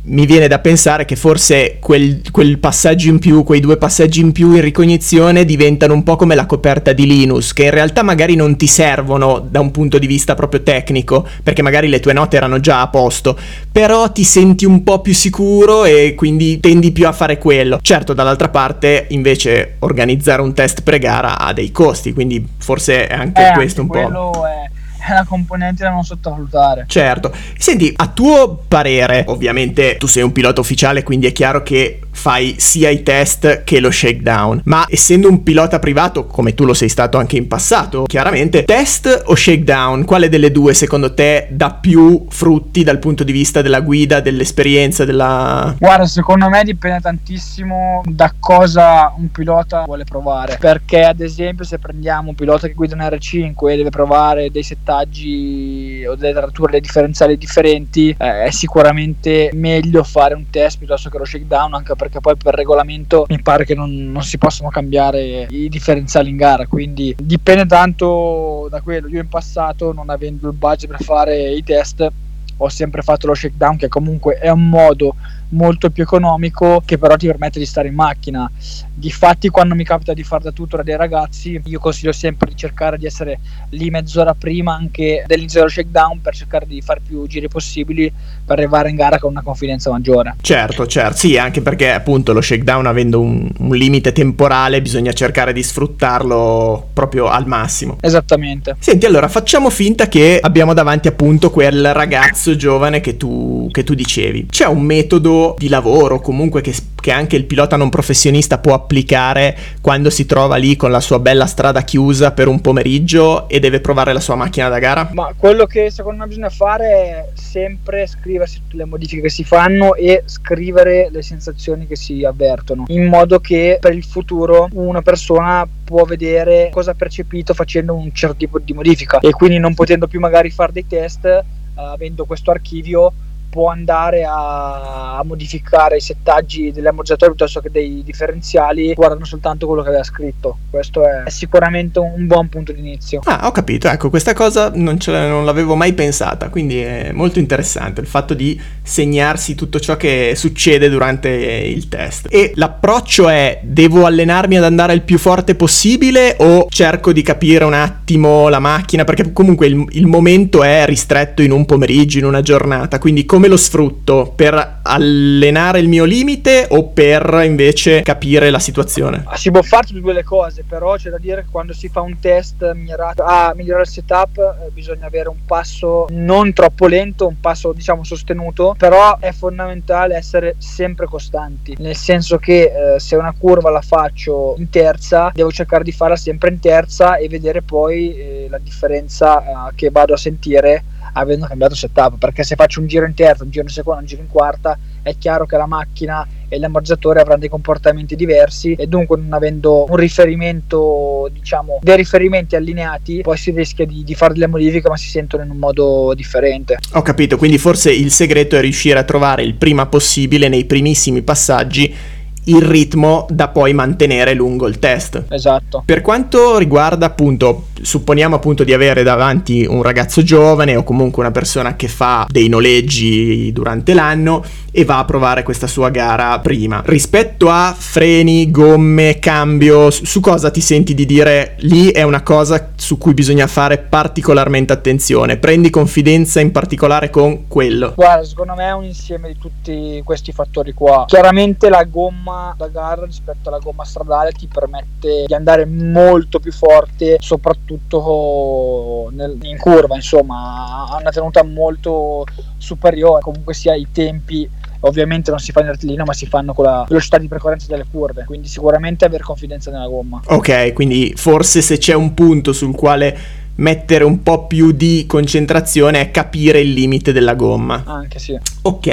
mi 0.03 0.25
viene 0.25 0.48
da 0.48 0.59
pensare 0.59 1.06
che 1.06 1.15
forse 1.15 1.77
quel, 1.80 2.21
quel, 2.31 2.57
passaggio 2.57 3.09
in 3.09 3.19
più, 3.19 3.44
quei 3.44 3.59
due 3.59 3.77
passaggi 3.77 4.19
in 4.21 4.31
più 4.31 4.53
in 4.53 4.62
ricognizione 4.62 5.45
diventano 5.45 5.94
un 5.94 6.03
po' 6.03 6.15
come 6.15 6.33
la 6.33 6.45
coperta 6.45 6.92
di 6.92 7.06
Linus, 7.06 7.53
che 7.53 7.65
in 7.65 7.69
realtà 7.71 8.01
magari 8.01 8.36
non 8.36 8.56
ti 8.56 8.68
servono 8.68 9.45
da 9.48 9.59
un 9.59 9.69
punto 9.71 10.00
di 10.00 10.07
vista 10.07 10.33
proprio 10.33 10.63
tecnico, 10.63 11.27
perché 11.44 11.62
magari 11.62 11.88
le 11.88 12.00
tue 12.00 12.13
note 12.13 12.38
erano 12.38 12.59
già 12.59 12.81
a 12.81 12.88
posto, 12.88 13.38
però 13.71 14.12
ti 14.12 14.24
senti 14.24 14.65
un 14.65 14.83
po' 14.83 15.01
più 15.01 15.13
sicuro 15.13 15.86
e 15.86 16.15
quindi 16.15 16.59
tendi 16.59 16.92
più 16.92 17.07
a 17.07 17.12
fare 17.12 17.38
quello. 17.38 17.80
Certo, 17.81 18.13
dall'altra 18.13 18.50
parte 18.50 19.06
invece 19.09 19.75
organizzare 19.80 20.42
un 20.42 20.53
test 20.53 20.81
pre-gara 20.81 21.38
ha 21.38 21.53
dei 21.53 21.71
costi, 21.71 22.13
quindi 22.13 22.44
forse 22.57 23.07
è 23.07 23.13
anche 23.13 23.50
eh, 23.50 23.53
questo 23.53 23.81
anche 23.81 23.98
un 23.98 24.09
po'. 24.09 24.45
È 24.45 24.81
è 25.07 25.12
una 25.12 25.25
componente 25.25 25.83
da 25.83 25.89
non 25.89 26.03
sottovalutare. 26.03 26.86
Certo. 26.88 27.33
Senti, 27.57 27.92
a 27.95 28.07
tuo 28.07 28.63
parere, 28.68 29.25
ovviamente 29.27 29.98
tu 29.98 30.07
sei 30.07 30.24
un 30.24 30.31
pilota 30.31 30.62
ufficiale, 30.62 31.03
quindi 31.03 31.27
è 31.27 31.31
chiaro 31.31 31.63
che 31.63 32.00
fai 32.12 32.56
sia 32.58 32.90
i 32.90 33.04
test 33.04 33.63
che 33.63 33.80
lo 33.80 33.92
shakedown, 33.92 34.62
ma 34.66 34.86
essendo 34.88 35.30
un 35.30 35.44
pilota 35.44 35.80
privato, 35.80 36.25
come 36.25 36.54
tu 36.54 36.66
lo 36.66 36.74
sei 36.74 36.90
stato 36.90 37.18
anche 37.18 37.38
in 37.38 37.48
passato, 37.48 38.04
chiaramente, 38.04 38.63
test 38.63 39.24
o 39.25 39.36
shakedown, 39.36 40.06
quale 40.06 40.30
delle 40.30 40.52
due 40.52 40.74
secondo 40.74 41.13
te 41.13 41.48
dà 41.50 41.72
più 41.72 42.25
frutti 42.30 42.84
dal 42.84 43.00
punto 43.00 43.24
di 43.24 43.31
vista 43.31 43.62
della 43.62 43.81
guida, 43.81 44.19
dell'esperienza, 44.19 45.06
della... 45.06 45.75
Guarda, 45.78 46.06
secondo 46.06 46.50
me 46.50 46.63
dipende 46.63 47.00
tantissimo 47.02 48.02
da 48.06 48.34
cosa 48.38 49.13
un 49.18 49.30
pilota 49.31 49.84
vuole 49.86 50.04
provare, 50.04 50.58
perché 50.60 51.04
ad 51.04 51.22
esempio 51.22 51.66
se 51.66 51.80
prendiamo 51.80 52.30
un 52.30 52.36
pilota 52.36 52.68
che 52.68 52.74
guida 52.74 52.96
un 52.96 53.02
R5 53.02 53.69
e 53.69 53.75
deve 53.78 53.90
provare 53.90 54.52
dei 54.52 54.63
settaggi 54.63 56.04
o 56.08 56.16
delle 56.16 56.34
tratture 56.34 56.80
differenziali 56.80 57.38
differenti, 57.38 58.16
eh, 58.18 58.44
è 58.44 58.52
sicuramente 58.52 59.50
meglio 59.54 60.04
fare 60.04 60.34
un 60.34 60.50
test 60.50 60.78
piuttosto 60.78 61.10
che 61.10 61.18
lo 61.18 61.25
shakedown, 61.25 61.74
anche 61.74 61.92
perché 62.01 62.19
poi 62.19 62.36
per 62.36 62.56
regolamento 62.56 63.27
mi 63.30 63.39
pare 63.44 63.63
che 63.63 63.75
non, 63.75 64.12
non 64.12 64.24
si 64.24 64.39
possono 64.39 64.69
cambiare 64.69 65.45
i 65.51 65.69
differenziali 65.69 66.31
in 66.31 66.36
gara, 66.36 66.65
quindi 66.65 67.15
dipende 67.15 67.68
tanto 67.68 68.65
da 68.71 68.81
quello. 68.81 69.07
Io 69.07 69.19
in 69.19 69.30
passato, 69.30 69.94
non 69.94 70.09
avendo 70.09 70.48
il 70.48 70.56
budget 70.56 70.89
per 70.89 71.03
fare 71.03 71.51
i 71.51 71.63
test, 71.63 72.12
ho 72.57 72.69
sempre 72.69 73.03
fatto 73.03 73.27
lo 73.27 73.36
shakedown 73.36 73.77
che 73.77 73.88
comunque 73.88 74.39
è 74.39 74.50
un 74.50 74.68
modo 74.68 75.13
molto 75.51 75.89
più 75.89 76.03
economico 76.03 76.81
che 76.86 76.98
però 76.98 77.15
ti 77.15 77.27
permette 77.27 77.59
di 77.59 77.65
stare 77.65 77.88
in 77.88 77.95
macchina. 77.95 78.50
Difatti 78.94 79.50
quando 79.50 79.75
mi 79.75 79.83
capita 79.83 80.13
di 80.13 80.24
fare 80.24 80.44
da 80.44 80.51
tutor 80.51 80.83
dei 80.83 80.95
ragazzi 80.95 81.59
io 81.63 81.80
consiglio 81.80 82.12
sempre 82.12 82.50
di 82.50 82.56
cercare 82.56 82.98
di 82.98 83.06
essere 83.06 83.39
lì 83.69 83.89
mezz'ora 83.89 84.33
prima 84.33 84.75
anche 84.75 85.24
dell'inizio 85.25 85.59
dello 85.59 85.71
shakedown 85.71 86.21
per 86.21 86.36
cercare 86.36 86.65
di 86.68 86.81
fare 86.81 87.01
più 87.06 87.25
giri 87.27 87.48
possibili 87.48 88.12
per 88.45 88.57
arrivare 88.57 88.89
in 88.89 88.95
gara 88.95 89.18
con 89.18 89.31
una 89.31 89.42
confidenza 89.42 89.89
maggiore. 89.89 90.36
Certo, 90.42 90.86
certo, 90.86 91.18
sì, 91.18 91.38
anche 91.38 91.62
perché 91.62 91.92
appunto 91.92 92.33
lo 92.33 92.42
shakedown 92.42 92.86
avendo 92.86 93.19
un, 93.21 93.50
un 93.57 93.75
limite 93.75 94.12
temporale 94.12 94.81
bisogna 94.81 95.13
cercare 95.13 95.53
di 95.53 95.63
sfruttarlo 95.63 96.89
proprio 96.94 97.27
al 97.27 97.48
massimo. 97.48 97.98
Esattamente. 98.01 98.75
Senti, 98.80 99.06
allora 99.06 99.27
facciamo 99.27 99.69
finta 99.69 100.07
che 100.07 100.39
abbiamo 100.42 100.74
davanti 100.74 101.07
appunto 101.07 101.50
quel 101.50 101.94
ragazzo 101.94 102.56
giovane 102.56 103.01
che 103.01 103.18
tu, 103.18 103.68
che 103.71 103.83
tu 103.83 103.94
dicevi. 103.94 104.48
C'è 104.48 104.68
un 104.68 104.81
metodo 104.81 105.40
di 105.57 105.67
lavoro 105.67 106.19
comunque 106.19 106.61
che, 106.61 106.73
che, 106.99 107.11
anche 107.11 107.35
il 107.35 107.45
pilota 107.45 107.75
non 107.75 107.89
professionista 107.89 108.57
può 108.57 108.73
applicare 108.73 109.57
quando 109.81 110.09
si 110.09 110.25
trova 110.25 110.55
lì 110.55 110.75
con 110.75 110.91
la 110.91 110.99
sua 110.99 111.19
bella 111.19 111.45
strada 111.45 111.83
chiusa 111.83 112.31
per 112.31 112.47
un 112.47 112.61
pomeriggio 112.61 113.47
e 113.47 113.59
deve 113.59 113.79
provare 113.79 114.13
la 114.13 114.19
sua 114.19 114.35
macchina 114.35 114.69
da 114.69 114.79
gara? 114.79 115.09
Ma 115.13 115.33
quello 115.38 115.65
che 115.65 115.89
secondo 115.91 116.21
me 116.21 116.27
bisogna 116.27 116.49
fare 116.49 116.88
è 116.88 117.29
sempre 117.33 118.07
scriversi 118.07 118.62
tutte 118.62 118.77
le 118.77 118.86
modifiche 118.86 119.21
che 119.21 119.29
si 119.29 119.43
fanno 119.43 119.95
e 119.95 120.24
scrivere 120.25 121.10
le 121.12 121.21
sensazioni 121.21 121.88
che 121.88 121.95
si 121.95 122.24
avvertono 122.24 122.86
in 122.88 123.07
modo 123.07 123.39
che 123.39 123.77
per 123.79 123.93
il 123.93 124.03
futuro 124.03 124.67
una 124.74 125.01
persona 125.01 125.67
può 125.83 126.03
vedere 126.03 126.69
cosa 126.71 126.91
ha 126.91 126.95
percepito 126.95 127.53
facendo 127.53 127.93
un 127.93 128.12
certo 128.13 128.38
tipo 128.38 128.60
di 128.60 128.74
modifica 128.74 129.19
e 129.19 129.31
quindi 129.31 129.57
non 129.57 129.74
potendo 129.74 130.07
più 130.07 130.19
magari 130.19 130.50
fare 130.50 130.71
dei 130.71 130.88
test 130.88 131.25
uh, 131.25 131.79
avendo 131.79 132.25
questo 132.25 132.51
archivio 132.51 133.12
può 133.51 133.70
andare 133.70 134.24
a, 134.24 135.17
a 135.17 135.24
modificare 135.25 135.98
i 135.98 136.01
settaggi 136.01 136.72
degli 136.72 136.88
ammortizzatori 136.88 137.36
piuttosto 137.36 137.60
che 137.60 137.70
dei 137.70 138.01
differenziali 138.03 138.93
guardando 138.93 139.25
soltanto 139.25 139.67
quello 139.67 139.81
che 139.81 139.89
aveva 139.89 140.03
scritto. 140.03 140.58
Questo 140.70 141.05
è 141.05 141.29
sicuramente 141.29 142.00
un 142.00 142.27
buon 142.27 142.48
punto 142.48 142.72
di 142.72 142.79
inizio. 142.79 143.20
Ah, 143.25 143.48
ho 143.48 143.51
capito, 143.51 143.89
ecco, 143.89 144.10
questa 144.10 144.34
cosa 144.34 144.72
non, 144.74 144.98
non 145.05 145.43
l'avevo 145.43 145.75
mai 145.75 145.93
pensata, 145.93 146.50
quindi 146.50 146.79
è 146.79 147.12
molto 147.12 147.39
interessante 147.39 148.00
il 148.00 148.08
fatto 148.08 148.34
di 148.34 148.60
segnarsi 148.81 149.53
tutto 149.53 149.79
ciò 149.79 149.98
che 149.98 150.34
succede 150.36 150.89
durante 150.89 151.29
il 151.29 151.89
test. 151.89 152.27
E 152.31 152.53
l'approccio 152.55 153.27
è 153.27 153.60
devo 153.62 154.05
allenarmi 154.05 154.58
ad 154.58 154.63
andare 154.63 154.93
il 154.93 155.01
più 155.01 155.17
forte 155.17 155.55
possibile 155.55 156.38
o 156.39 156.67
cerco 156.70 157.12
di 157.12 157.22
capire 157.22 157.65
un 157.65 157.74
attimo 157.74 158.48
la 158.48 158.60
macchina 158.60 159.03
perché 159.03 159.34
comunque 159.34 159.67
il, 159.67 159.86
il 159.91 160.08
momento 160.08 160.63
è 160.63 160.86
ristretto 160.86 161.41
in 161.41 161.51
un 161.51 161.65
pomeriggio, 161.65 162.17
in 162.17 162.25
una 162.25 162.41
giornata, 162.41 162.98
quindi 162.98 163.25
come 163.25 163.40
come 163.41 163.53
lo 163.53 163.57
sfrutto? 163.57 164.33
Per 164.36 164.81
allenare 164.83 165.79
il 165.79 165.88
mio 165.88 166.03
limite 166.03 166.67
o 166.69 166.89
per 166.89 167.41
invece 167.43 168.03
capire 168.03 168.51
la 168.51 168.60
situazione? 168.60 169.24
Ah, 169.25 169.36
si 169.36 169.50
può 169.50 169.63
fare 169.63 169.88
tutte 169.88 169.98
e 169.98 170.01
due 170.01 170.13
le 170.13 170.24
cose, 170.24 170.63
però 170.63 170.95
c'è 170.95 171.10
da 171.10 171.17
dire 171.17 171.41
che 171.41 171.48
quando 171.50 171.74
si 171.74 171.89
fa 171.89 172.01
un 172.01 172.19
test 172.19 172.71
mirato 172.74 173.24
a 173.24 173.51
migliorare 173.55 173.86
il 173.86 173.89
setup 173.89 174.38
eh, 174.38 174.69
bisogna 174.69 175.07
avere 175.07 175.29
un 175.29 175.43
passo 175.48 176.05
non 176.12 176.53
troppo 176.53 176.86
lento, 176.86 177.25
un 177.25 177.39
passo 177.39 177.74
diciamo 177.74 178.03
sostenuto, 178.03 178.75
però 178.77 179.17
è 179.17 179.31
fondamentale 179.31 180.13
essere 180.13 180.53
sempre 180.60 181.07
costanti, 181.07 181.75
nel 181.79 181.95
senso 181.95 182.38
che 182.38 182.93
eh, 182.93 183.00
se 183.00 183.15
una 183.15 183.33
curva 183.36 183.71
la 183.71 183.81
faccio 183.81 184.53
in 184.60 184.69
terza, 184.69 185.31
devo 185.33 185.51
cercare 185.51 185.83
di 185.83 185.91
farla 185.91 186.15
sempre 186.15 186.51
in 186.51 186.60
terza 186.60 187.15
e 187.15 187.27
vedere 187.27 187.63
poi 187.63 188.15
eh, 188.15 188.48
la 188.51 188.60
differenza 188.60 189.41
eh, 189.41 189.71
che 189.74 189.89
vado 189.89 190.13
a 190.13 190.17
sentire 190.17 190.83
avendo 191.13 191.46
cambiato 191.46 191.75
setup 191.75 192.18
perché 192.18 192.44
se 192.44 192.56
faccio 192.56 192.80
un 192.80 192.88
giro 192.88 193.06
in 193.06 193.13
terza, 193.13 193.44
un 193.44 193.50
giro 193.50 193.65
in 193.65 193.72
seconda, 193.72 194.01
un 194.01 194.06
giro 194.06 194.22
in 194.22 194.30
quarta 194.30 194.77
è 195.03 195.15
chiaro 195.18 195.46
che 195.46 195.58
la 195.58 195.65
macchina 195.65 196.27
e 196.48 196.60
gli 196.60 196.63
ammortizzatori 196.63 197.20
avranno 197.20 197.39
dei 197.39 197.50
comportamenti 197.50 198.15
diversi 198.15 198.74
e 198.74 198.86
dunque 198.88 199.18
non 199.18 199.32
avendo 199.34 199.86
un 199.89 199.96
riferimento, 199.96 201.30
diciamo, 201.32 201.80
dei 201.82 201.96
riferimenti 201.96 202.56
allineati, 202.56 203.22
poi 203.22 203.38
si 203.38 203.51
rischia 203.51 203.86
di, 203.86 204.03
di 204.03 204.15
fare 204.15 204.34
delle 204.34 204.48
modifiche 204.48 204.89
ma 204.89 204.98
si 204.98 205.10
sentono 205.10 205.44
in 205.44 205.50
un 205.50 205.58
modo 205.58 206.13
differente. 206.13 206.77
Ho 206.94 207.01
capito, 207.01 207.38
quindi 207.38 207.58
forse 207.58 207.91
il 207.91 208.12
segreto 208.12 208.58
è 208.58 208.62
riuscire 208.62 209.00
a 209.00 209.03
trovare 209.03 209.44
il 209.44 209.56
prima 209.56 209.86
possibile 209.86 210.50
nei 210.50 210.65
primissimi 210.65 211.22
passaggi 211.22 211.96
il 212.45 212.62
ritmo 212.62 213.25
da 213.29 213.50
poi 213.50 213.74
mantenere 213.74 214.33
lungo 214.33 214.67
il 214.67 214.79
test. 214.79 215.25
Esatto. 215.29 215.83
Per 215.86 216.01
quanto 216.01 216.57
riguarda 216.57 217.05
appunto, 217.05 217.67
supponiamo 217.81 218.36
appunto 218.36 218.63
di 218.63 218.74
avere 218.74 219.03
davanti 219.03 219.65
un 219.67 219.83
ragazzo 219.83 220.24
giovane 220.24 220.75
o 220.75 220.83
comunque 220.83 221.21
una 221.21 221.31
persona 221.31 221.75
che 221.75 221.88
fa 221.88 222.25
dei 222.29 222.48
noleggi 222.48 223.51
durante 223.51 223.93
l'anno 223.93 224.43
e 224.71 224.86
va 224.86 225.00
a 225.00 225.05
provare 225.05 225.43
questa 225.43 225.67
sua 225.67 225.89
gara 225.89 226.39
prima. 226.39 226.81
Rispetto 226.86 227.50
a 227.50 227.75
freni, 227.77 228.50
gomme, 228.50 229.19
cambio, 229.19 229.91
su 229.91 230.19
cosa 230.21 230.50
ti 230.50 230.62
senti 230.62 230.93
di 230.93 231.05
dire 231.05 231.55
lì 231.60 231.89
è 231.89 232.03
una 232.03 232.21
cosa 232.21 232.71
su 232.75 232.98
cui 232.98 233.13
bisogna 233.13 233.48
fare 233.48 233.77
particolarmente 233.77 234.74
attenzione? 234.74 235.38
Prendi 235.38 235.69
confidenza 235.69 236.39
in 236.39 236.51
particolare 236.51 237.10
con 237.10 237.48
quello? 237.48 237.93
Guarda, 237.95 238.24
secondo 238.24 238.53
me 238.55 238.67
è 238.67 238.71
un 238.71 238.86
insieme 238.86 239.27
di 239.27 239.38
tutti 239.38 240.01
questi 240.05 240.31
fattori 240.31 240.74
qua. 240.74 241.05
Chiaramente 241.07 241.69
la 241.69 241.83
gomma 241.83 242.30
gomma 242.31 242.55
da 242.57 242.67
gara 242.67 243.05
rispetto 243.05 243.50
alla 243.50 243.59
gomma 243.59 243.83
stradale 243.83 244.31
ti 244.31 244.47
permette 244.47 245.25
di 245.27 245.33
andare 245.33 245.65
molto 245.65 246.39
più 246.39 246.51
forte, 246.51 247.17
soprattutto 247.19 249.09
nel, 249.11 249.38
in 249.41 249.57
curva, 249.57 249.95
insomma, 249.95 250.88
ha 250.89 250.97
una 251.00 251.11
tenuta 251.11 251.43
molto 251.43 252.23
superiore, 252.57 253.21
comunque 253.21 253.53
sia 253.53 253.75
i 253.75 253.88
tempi 253.91 254.50
ovviamente 254.83 255.29
non 255.29 255.39
si 255.39 255.51
fa 255.51 255.59
in 255.59 255.67
rettilineo 255.67 256.05
ma 256.05 256.13
si 256.13 256.25
fanno 256.25 256.55
con 256.55 256.65
la 256.65 256.83
velocità 256.88 257.19
di 257.19 257.27
percorrenza 257.27 257.67
delle 257.69 257.85
curve 257.91 258.23
quindi 258.25 258.47
sicuramente 258.47 259.05
avere 259.05 259.23
confidenza 259.23 259.69
nella 259.69 259.85
gomma. 259.85 260.19
Ok 260.25 260.73
quindi 260.73 261.13
forse 261.15 261.61
se 261.61 261.77
c'è 261.77 261.93
un 261.93 262.15
punto 262.15 262.51
sul 262.51 262.75
quale 262.75 263.15
mettere 263.57 264.03
un 264.03 264.23
po' 264.23 264.47
più 264.47 264.71
di 264.71 265.05
concentrazione 265.07 266.00
è 266.01 266.09
capire 266.09 266.61
il 266.61 266.73
limite 266.73 267.11
della 267.11 267.35
gomma. 267.35 267.83
Anche 267.85 268.17
sì. 268.17 268.35
Ok 268.63 268.88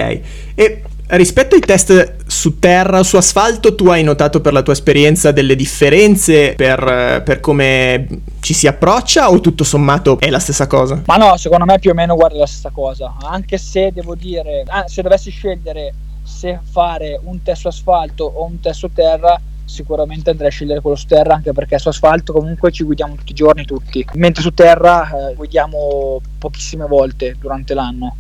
e 0.55 0.83
Rispetto 1.11 1.55
ai 1.55 1.63
test 1.63 2.17
su 2.27 2.59
terra 2.59 3.03
su 3.03 3.17
asfalto, 3.17 3.75
tu 3.75 3.87
hai 3.89 4.03
notato 4.03 4.43
per 4.43 4.53
la 4.53 4.61
tua 4.61 4.75
esperienza 4.75 5.33
delle 5.33 5.57
differenze 5.57 6.53
per, 6.55 7.23
per, 7.25 7.41
come 7.41 8.07
ci 8.41 8.53
si 8.53 8.67
approccia 8.67 9.31
o 9.31 9.41
tutto 9.41 9.65
sommato 9.65 10.19
è 10.21 10.29
la 10.29 10.39
stessa 10.39 10.67
cosa? 10.67 11.01
Ma 11.07 11.17
no, 11.17 11.35
secondo 11.39 11.65
me 11.65 11.79
più 11.79 11.93
o 11.93 11.95
meno 11.95 12.15
guarda 12.15 12.37
la 12.37 12.47
stessa 12.47 12.69
cosa, 12.69 13.17
anche 13.23 13.57
se 13.57 13.91
devo 13.91 14.15
dire, 14.15 14.65
ah, 14.67 14.87
se 14.87 15.01
dovessi 15.01 15.31
scegliere 15.31 15.95
se 16.23 16.61
fare 16.71 17.19
un 17.25 17.43
test 17.43 17.63
su 17.63 17.69
asfalto 17.69 18.25
o 18.25 18.45
un 18.45 18.61
test 18.61 18.81
su 18.81 18.93
terra, 18.93 19.41
sicuramente 19.65 20.29
andrei 20.29 20.49
a 20.49 20.53
scegliere 20.53 20.83
quello 20.83 20.97
su 20.97 21.07
terra 21.07 21.33
anche 21.33 21.53
perché 21.53 21.79
su 21.79 21.89
asfalto 21.89 22.35
comunque 22.35 22.71
ci 22.71 22.85
guidiamo 22.85 23.15
tutti 23.15 23.33
i 23.33 23.35
giorni 23.35 23.65
tutti, 23.65 24.05
mentre 24.13 24.43
su 24.43 24.53
terra 24.53 25.31
eh, 25.31 25.35
guidiamo 25.35 26.21
pochissime 26.39 26.85
volte 26.85 27.35
durante 27.41 27.73
l'anno 27.73 28.15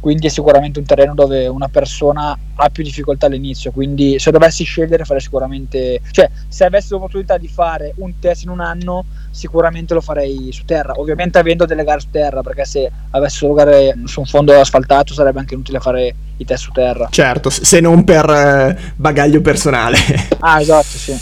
quindi 0.00 0.26
è 0.26 0.30
sicuramente 0.30 0.78
un 0.78 0.84
terreno 0.84 1.14
dove 1.14 1.46
una 1.46 1.68
persona 1.68 2.38
ha 2.54 2.68
più 2.70 2.82
difficoltà 2.82 3.26
all'inizio, 3.26 3.70
quindi 3.72 4.18
se 4.18 4.30
dovessi 4.30 4.64
scegliere 4.64 5.04
farei 5.04 5.22
sicuramente, 5.22 6.00
cioè 6.10 6.30
se 6.48 6.64
avessi 6.64 6.92
l'opportunità 6.92 7.36
di 7.36 7.48
fare 7.48 7.92
un 7.96 8.18
test 8.18 8.44
in 8.44 8.50
un 8.50 8.60
anno 8.60 9.04
sicuramente 9.30 9.94
lo 9.94 10.00
farei 10.00 10.50
su 10.52 10.64
terra, 10.64 10.94
ovviamente 10.96 11.38
avendo 11.38 11.66
delle 11.66 11.84
gare 11.84 12.00
su 12.00 12.08
terra, 12.10 12.42
perché 12.42 12.64
se 12.64 12.90
avessi 13.10 13.36
solo 13.38 13.54
gare 13.54 13.94
su 14.04 14.20
un 14.20 14.26
fondo 14.26 14.58
asfaltato 14.58 15.14
sarebbe 15.14 15.40
anche 15.40 15.54
inutile 15.54 15.80
fare 15.80 16.14
i 16.38 16.44
test 16.44 16.64
su 16.64 16.72
terra. 16.72 17.08
Certo, 17.10 17.50
se 17.50 17.80
non 17.80 18.04
per 18.04 18.28
eh, 18.28 18.76
bagaglio 18.96 19.40
personale. 19.40 19.98
ah, 20.40 20.60
esatto, 20.60 20.96
sì. 20.96 21.16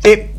E 0.00 0.32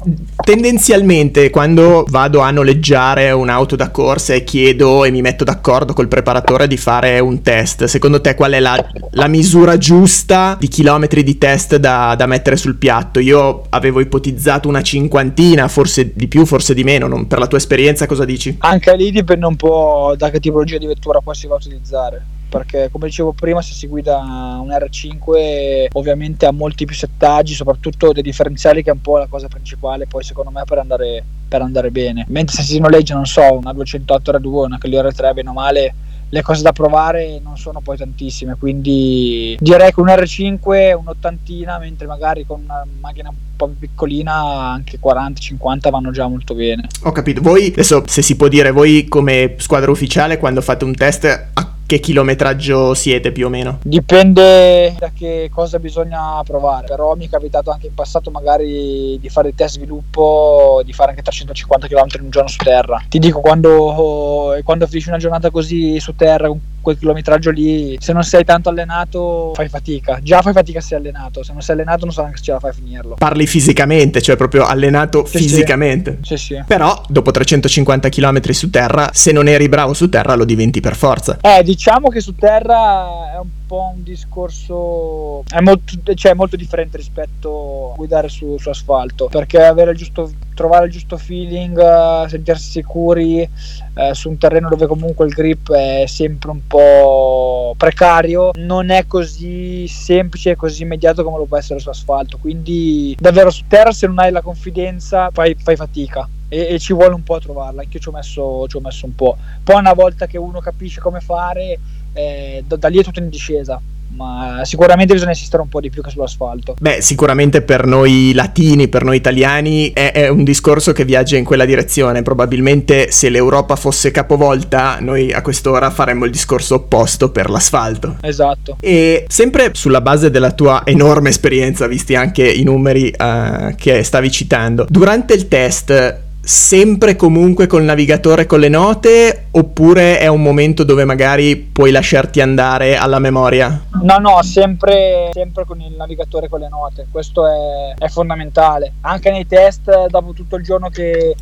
tendenzialmente 0.43 1.49
quando 1.49 2.05
vado 2.09 2.41
a 2.41 2.51
noleggiare 2.51 3.31
un'auto 3.31 3.77
da 3.77 3.91
corsa 3.91 4.33
e 4.33 4.43
chiedo 4.43 5.05
e 5.05 5.11
mi 5.11 5.21
metto 5.21 5.45
d'accordo 5.45 5.93
col 5.93 6.09
preparatore 6.09 6.67
di 6.67 6.75
fare 6.75 7.19
un 7.19 7.41
test, 7.41 7.85
secondo 7.85 8.19
te 8.19 8.35
qual 8.35 8.51
è 8.51 8.59
la, 8.59 8.83
la 9.11 9.27
misura 9.27 9.77
giusta 9.77 10.57
di 10.59 10.67
chilometri 10.67 11.23
di 11.23 11.37
test 11.37 11.77
da, 11.77 12.15
da, 12.17 12.25
mettere 12.25 12.57
sul 12.57 12.75
piatto? 12.75 13.19
Io 13.19 13.63
avevo 13.69 14.01
ipotizzato 14.01 14.67
una 14.67 14.81
cinquantina, 14.81 15.67
forse 15.67 16.11
di 16.13 16.27
più, 16.27 16.45
forse 16.45 16.73
di 16.73 16.83
meno. 16.83 17.07
Non, 17.07 17.27
per 17.27 17.39
la 17.39 17.47
tua 17.47 17.57
esperienza 17.57 18.05
cosa 18.05 18.25
dici? 18.25 18.55
Anche 18.59 18.95
lì 18.97 19.11
dipende 19.11 19.45
un 19.45 19.55
po' 19.55 20.15
da 20.17 20.29
che 20.29 20.39
tipologia 20.39 20.77
di 20.77 20.87
vettura 20.87 21.19
poi 21.19 21.35
si 21.35 21.47
va 21.47 21.53
a 21.53 21.57
utilizzare 21.57 22.25
perché 22.53 22.89
come 22.91 23.07
dicevo 23.07 23.31
prima 23.31 23.63
se 23.63 23.73
si 23.73 23.87
guida 23.87 24.19
un 24.19 24.69
R5 24.69 25.87
ovviamente 25.93 26.45
ha 26.45 26.51
molti 26.51 26.85
più 26.85 26.95
settaggi 26.95 27.55
soprattutto 27.55 28.11
dei 28.11 28.21
differenziali 28.21 28.83
che 28.83 28.91
è 28.91 28.93
un 28.93 29.01
po' 29.01 29.17
la 29.17 29.25
cosa 29.25 29.47
principale 29.47 30.05
poi 30.05 30.23
secondo 30.23 30.51
me 30.51 30.61
per 30.63 30.77
andare, 30.77 31.23
per 31.47 31.63
andare 31.63 31.89
bene. 31.89 32.25
Mentre 32.29 32.57
se 32.57 32.61
si 32.61 32.79
noleggia 32.79 33.15
non 33.15 33.25
so 33.25 33.41
una 33.57 33.73
208 33.73 34.31
R2 34.33 34.65
una 34.65 34.77
Clio 34.77 35.01
R3 35.01 35.33
bene 35.33 35.49
o 35.49 35.53
male 35.53 35.95
le 36.29 36.41
cose 36.43 36.61
da 36.61 36.71
provare 36.73 37.39
non 37.43 37.57
sono 37.57 37.81
poi 37.81 37.97
tantissime 37.97 38.55
quindi 38.55 39.57
direi 39.59 39.91
che 39.91 39.99
un 39.99 40.07
R5 40.07 40.95
un'ottantina 40.95 41.79
mentre 41.79 42.05
magari 42.05 42.45
con 42.45 42.61
una 42.63 42.85
macchina 42.99 43.29
un 43.29 43.35
po' 43.55 43.67
più 43.67 43.77
piccolina 43.79 44.69
anche 44.69 44.99
40-50 45.03 45.89
vanno 45.89 46.11
già 46.11 46.27
molto 46.27 46.53
bene. 46.53 46.87
Ho 47.01 47.11
capito. 47.11 47.41
Voi 47.41 47.67
adesso 47.67 48.03
se 48.05 48.21
si 48.21 48.35
può 48.35 48.47
dire 48.47 48.69
voi 48.69 49.07
come 49.07 49.55
squadra 49.57 49.89
ufficiale 49.89 50.37
quando 50.37 50.61
fate 50.61 50.85
un 50.85 50.93
test 50.93 51.25
a 51.25 51.72
che 51.93 51.99
chilometraggio 51.99 52.95
siete 52.95 53.31
più 53.31 53.45
o 53.45 53.49
meno? 53.49 53.79
Dipende 53.83 54.95
da 54.97 55.11
che 55.15 55.49
cosa 55.53 55.77
bisogna 55.77 56.41
provare, 56.43 56.87
però 56.87 57.13
mi 57.15 57.27
è 57.27 57.29
capitato 57.29 57.69
anche 57.69 57.87
in 57.87 57.93
passato 57.93 58.31
magari 58.31 59.19
di 59.19 59.29
fare 59.29 59.49
il 59.49 59.55
test 59.55 59.75
sviluppo, 59.75 60.81
di 60.83 60.91
fare 60.91 61.11
anche 61.11 61.21
350 61.21 61.87
km 61.87 62.05
in 62.15 62.23
un 62.23 62.29
giorno 62.31 62.49
su 62.49 62.57
terra. 62.57 63.03
Ti 63.07 63.19
dico, 63.19 63.41
quando, 63.41 64.57
quando 64.63 64.87
finisci 64.87 65.09
una 65.09 65.19
giornata 65.19 65.51
così 65.51 65.99
su 65.99 66.15
terra, 66.15 66.47
con 66.47 66.59
quel 66.83 66.99
chilometraggio 66.99 67.49
lì, 67.49 67.97
se 67.99 68.13
non 68.13 68.21
sei 68.23 68.43
tanto 68.43 68.69
allenato 68.69 69.53
fai 69.55 69.69
fatica. 69.69 70.19
Già 70.21 70.41
fai 70.43 70.53
fatica 70.53 70.81
se 70.81 70.89
sei 70.89 70.97
allenato, 70.99 71.41
se 71.41 71.51
non 71.53 71.61
sei 71.61 71.75
allenato 71.75 72.05
non 72.05 72.13
so 72.13 72.21
neanche 72.21 72.37
se 72.37 72.43
ce 72.43 72.51
la 72.51 72.59
fai 72.59 72.69
a 72.69 72.73
finirlo. 72.73 73.15
Parli 73.15 73.47
fisicamente, 73.47 74.21
cioè 74.21 74.35
proprio 74.35 74.65
allenato 74.65 75.25
sì, 75.25 75.39
fisicamente. 75.39 76.19
Sì. 76.21 76.37
sì, 76.37 76.53
sì. 76.55 76.63
Però 76.67 77.01
dopo 77.07 77.31
350 77.31 78.09
km 78.09 78.41
su 78.51 78.69
terra, 78.69 79.09
se 79.13 79.31
non 79.31 79.47
eri 79.47 79.67
bravo 79.69 79.93
su 79.93 80.09
terra 80.09 80.35
lo 80.35 80.45
diventi 80.45 80.79
per 80.79 80.95
forza. 80.95 81.39
Eh, 81.41 81.63
diciamo 81.63 82.09
che 82.09 82.19
su 82.19 82.35
terra 82.35 83.33
è 83.33 83.37
un 83.39 83.47
po' 83.47 83.62
un 83.81 84.03
discorso 84.03 85.43
è 85.49 85.59
molto, 85.61 86.13
cioè, 86.13 86.33
molto 86.33 86.55
differente 86.55 86.97
rispetto 86.97 87.91
a 87.93 87.95
guidare 87.95 88.29
su, 88.29 88.57
su 88.57 88.69
asfalto 88.69 89.27
perché 89.27 89.61
avere 89.61 89.91
il 89.91 89.97
giusto 89.97 90.29
trovare 90.53 90.85
il 90.85 90.91
giusto 90.91 91.17
feeling, 91.17 91.77
uh, 91.77 92.27
sentirsi 92.27 92.69
sicuri 92.71 93.41
uh, 93.41 94.13
su 94.13 94.29
un 94.29 94.37
terreno 94.37 94.69
dove 94.69 94.87
comunque 94.87 95.25
il 95.25 95.33
grip 95.33 95.71
è 95.71 96.05
sempre 96.07 96.51
un 96.51 96.67
po' 96.67 97.73
precario, 97.77 98.51
non 98.55 98.89
è 98.89 99.05
così 99.07 99.87
semplice 99.87 100.51
e 100.51 100.55
così 100.55 100.83
immediato 100.83 101.23
come 101.23 101.37
lo 101.37 101.45
può 101.45 101.57
essere 101.57 101.79
su 101.79 101.89
asfalto. 101.89 102.37
Quindi 102.37 103.15
davvero 103.19 103.49
su 103.49 103.63
terra 103.67 103.91
se 103.91 104.07
non 104.07 104.19
hai 104.19 104.31
la 104.31 104.41
confidenza 104.41 105.29
fai, 105.31 105.55
fai 105.55 105.75
fatica. 105.75 106.27
E, 106.47 106.75
e, 106.75 106.79
ci 106.79 106.93
vuole 106.93 107.15
un 107.15 107.23
po' 107.23 107.35
a 107.35 107.39
trovarla, 107.39 107.81
anche 107.81 107.97
io 107.97 108.03
ci 108.03 108.09
ho, 108.09 108.11
messo, 108.11 108.67
ci 108.67 108.77
ho 108.77 108.79
messo 108.79 109.05
un 109.07 109.15
po'. 109.15 109.37
Poi 109.63 109.75
una 109.75 109.93
volta 109.93 110.27
che 110.27 110.37
uno 110.37 110.59
capisce 110.59 111.01
come 111.01 111.19
fare, 111.19 111.79
eh, 112.13 112.63
da, 112.65 112.75
da 112.75 112.87
lì 112.87 112.99
è 112.99 113.03
tutto 113.03 113.19
in 113.19 113.29
discesa 113.29 113.81
ma 114.15 114.61
sicuramente 114.63 115.13
bisogna 115.13 115.31
insistere 115.31 115.61
un 115.61 115.69
po' 115.69 115.79
di 115.79 115.89
più 115.89 116.01
che 116.01 116.09
sull'asfalto. 116.09 116.75
Beh, 116.79 117.01
sicuramente 117.01 117.61
per 117.61 117.85
noi 117.85 118.31
latini, 118.33 118.87
per 118.87 119.03
noi 119.03 119.17
italiani, 119.17 119.91
è, 119.91 120.11
è, 120.11 120.27
un 120.27 120.43
discorso 120.43 120.91
che 120.91 121.05
viaggia 121.05 121.37
in 121.37 121.43
quella 121.43 121.65
direzione. 121.65 122.21
Probabilmente 122.21 123.11
se 123.11 123.29
l'Europa 123.29 123.75
fosse 123.75 124.11
capovolta, 124.11 124.97
noi 124.99 125.31
a 125.33 125.41
quest'ora 125.41 125.89
faremmo 125.89 126.25
il 126.25 126.31
discorso 126.31 126.75
opposto 126.75 127.31
per 127.31 127.49
l'asfalto. 127.49 128.17
Esatto. 128.21 128.77
E 128.79 129.25
sempre 129.27 129.71
sulla 129.73 130.01
base 130.01 130.29
della 130.29 130.51
tua 130.51 130.83
enorme 130.85 131.29
esperienza, 131.29 131.87
visti 131.87 132.15
anche 132.15 132.47
i 132.47 132.63
numeri 132.63 133.13
uh, 133.17 133.75
che 133.75 134.03
stavi 134.03 134.29
citando, 134.31 134.85
durante 134.89 135.33
il 135.33 135.47
test 135.47 136.21
sempre 136.45 137.15
comunque 137.15 137.67
col 137.67 137.83
navigatore 137.83 138.45
con 138.45 138.59
le 138.59 138.67
note 138.67 139.45
oppure 139.51 140.19
è 140.19 140.27
un 140.27 140.41
momento 140.41 140.83
dove 140.83 141.05
magari 141.05 141.55
puoi 141.55 141.89
lasciarti 141.89 142.41
andare 142.41 142.97
alla 142.97 143.19
memoria? 143.19 143.85
No, 144.01 144.17
no, 144.17 144.43
sempre, 144.43 145.29
sempre 145.31 145.63
con 145.63 145.79
il 145.79 145.93
navigatore 145.95 146.49
con 146.49 146.59
le 146.59 146.67
note, 146.67 147.07
questo 147.09 147.47
è, 147.47 147.93
è 147.97 148.09
fondamentale. 148.09 148.95
Anche 149.01 149.31
nei 149.31 149.47
test, 149.47 150.07
dopo 150.07 150.33
tutto 150.33 150.57
il 150.57 150.63
giorno 150.63 150.89
che, 150.89 151.33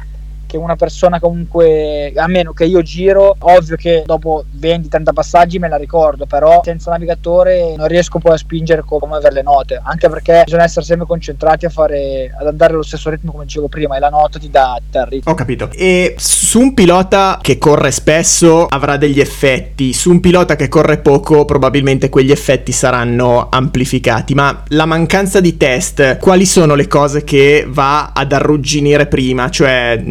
che 0.51 0.57
una 0.57 0.75
persona 0.75 1.17
comunque, 1.21 2.11
a 2.13 2.27
meno 2.27 2.51
che 2.51 2.65
io 2.65 2.81
giro, 2.81 3.37
ovvio 3.39 3.77
che 3.77 4.03
dopo 4.05 4.43
20-30 4.59 5.13
passaggi 5.13 5.59
me 5.59 5.69
la 5.69 5.77
ricordo, 5.77 6.25
però 6.25 6.59
senza 6.61 6.91
navigatore 6.91 7.73
non 7.77 7.87
riesco 7.87 8.19
poi 8.19 8.33
a 8.33 8.37
spingere 8.37 8.83
come 8.85 9.15
avere 9.15 9.35
le 9.35 9.43
note, 9.43 9.79
anche 9.81 10.09
perché 10.09 10.41
bisogna 10.43 10.63
essere 10.63 10.85
sempre 10.85 11.07
concentrati 11.07 11.65
a 11.65 11.69
fare, 11.69 12.35
ad 12.37 12.47
andare 12.47 12.73
allo 12.73 12.83
stesso 12.83 13.09
ritmo 13.09 13.31
come 13.31 13.45
dicevo 13.45 13.69
prima 13.69 13.95
e 13.95 13.99
la 13.99 14.09
nota 14.09 14.39
ti 14.39 14.49
dà, 14.49 14.75
ti 14.77 14.87
dà 14.91 15.01
il 15.03 15.07
ritmo. 15.07 15.31
Ho 15.31 15.35
capito. 15.35 15.69
E 15.71 16.15
su 16.17 16.59
un 16.59 16.73
pilota 16.73 17.39
che 17.41 17.57
corre 17.57 17.91
spesso 17.91 18.65
avrà 18.65 18.97
degli 18.97 19.21
effetti, 19.21 19.93
su 19.93 20.11
un 20.11 20.19
pilota 20.19 20.57
che 20.57 20.67
corre 20.67 20.97
poco 20.97 21.45
probabilmente 21.45 22.09
quegli 22.09 22.31
effetti 22.31 22.73
saranno 22.73 23.47
amplificati, 23.49 24.33
ma 24.33 24.63
la 24.67 24.85
mancanza 24.85 25.39
di 25.39 25.55
test, 25.55 26.17
quali 26.17 26.45
sono 26.45 26.75
le 26.75 26.87
cose 26.87 27.23
che 27.23 27.65
va 27.69 28.11
ad 28.13 28.33
arrugginire 28.33 29.07
prima? 29.07 29.49
Cioè 29.49 30.01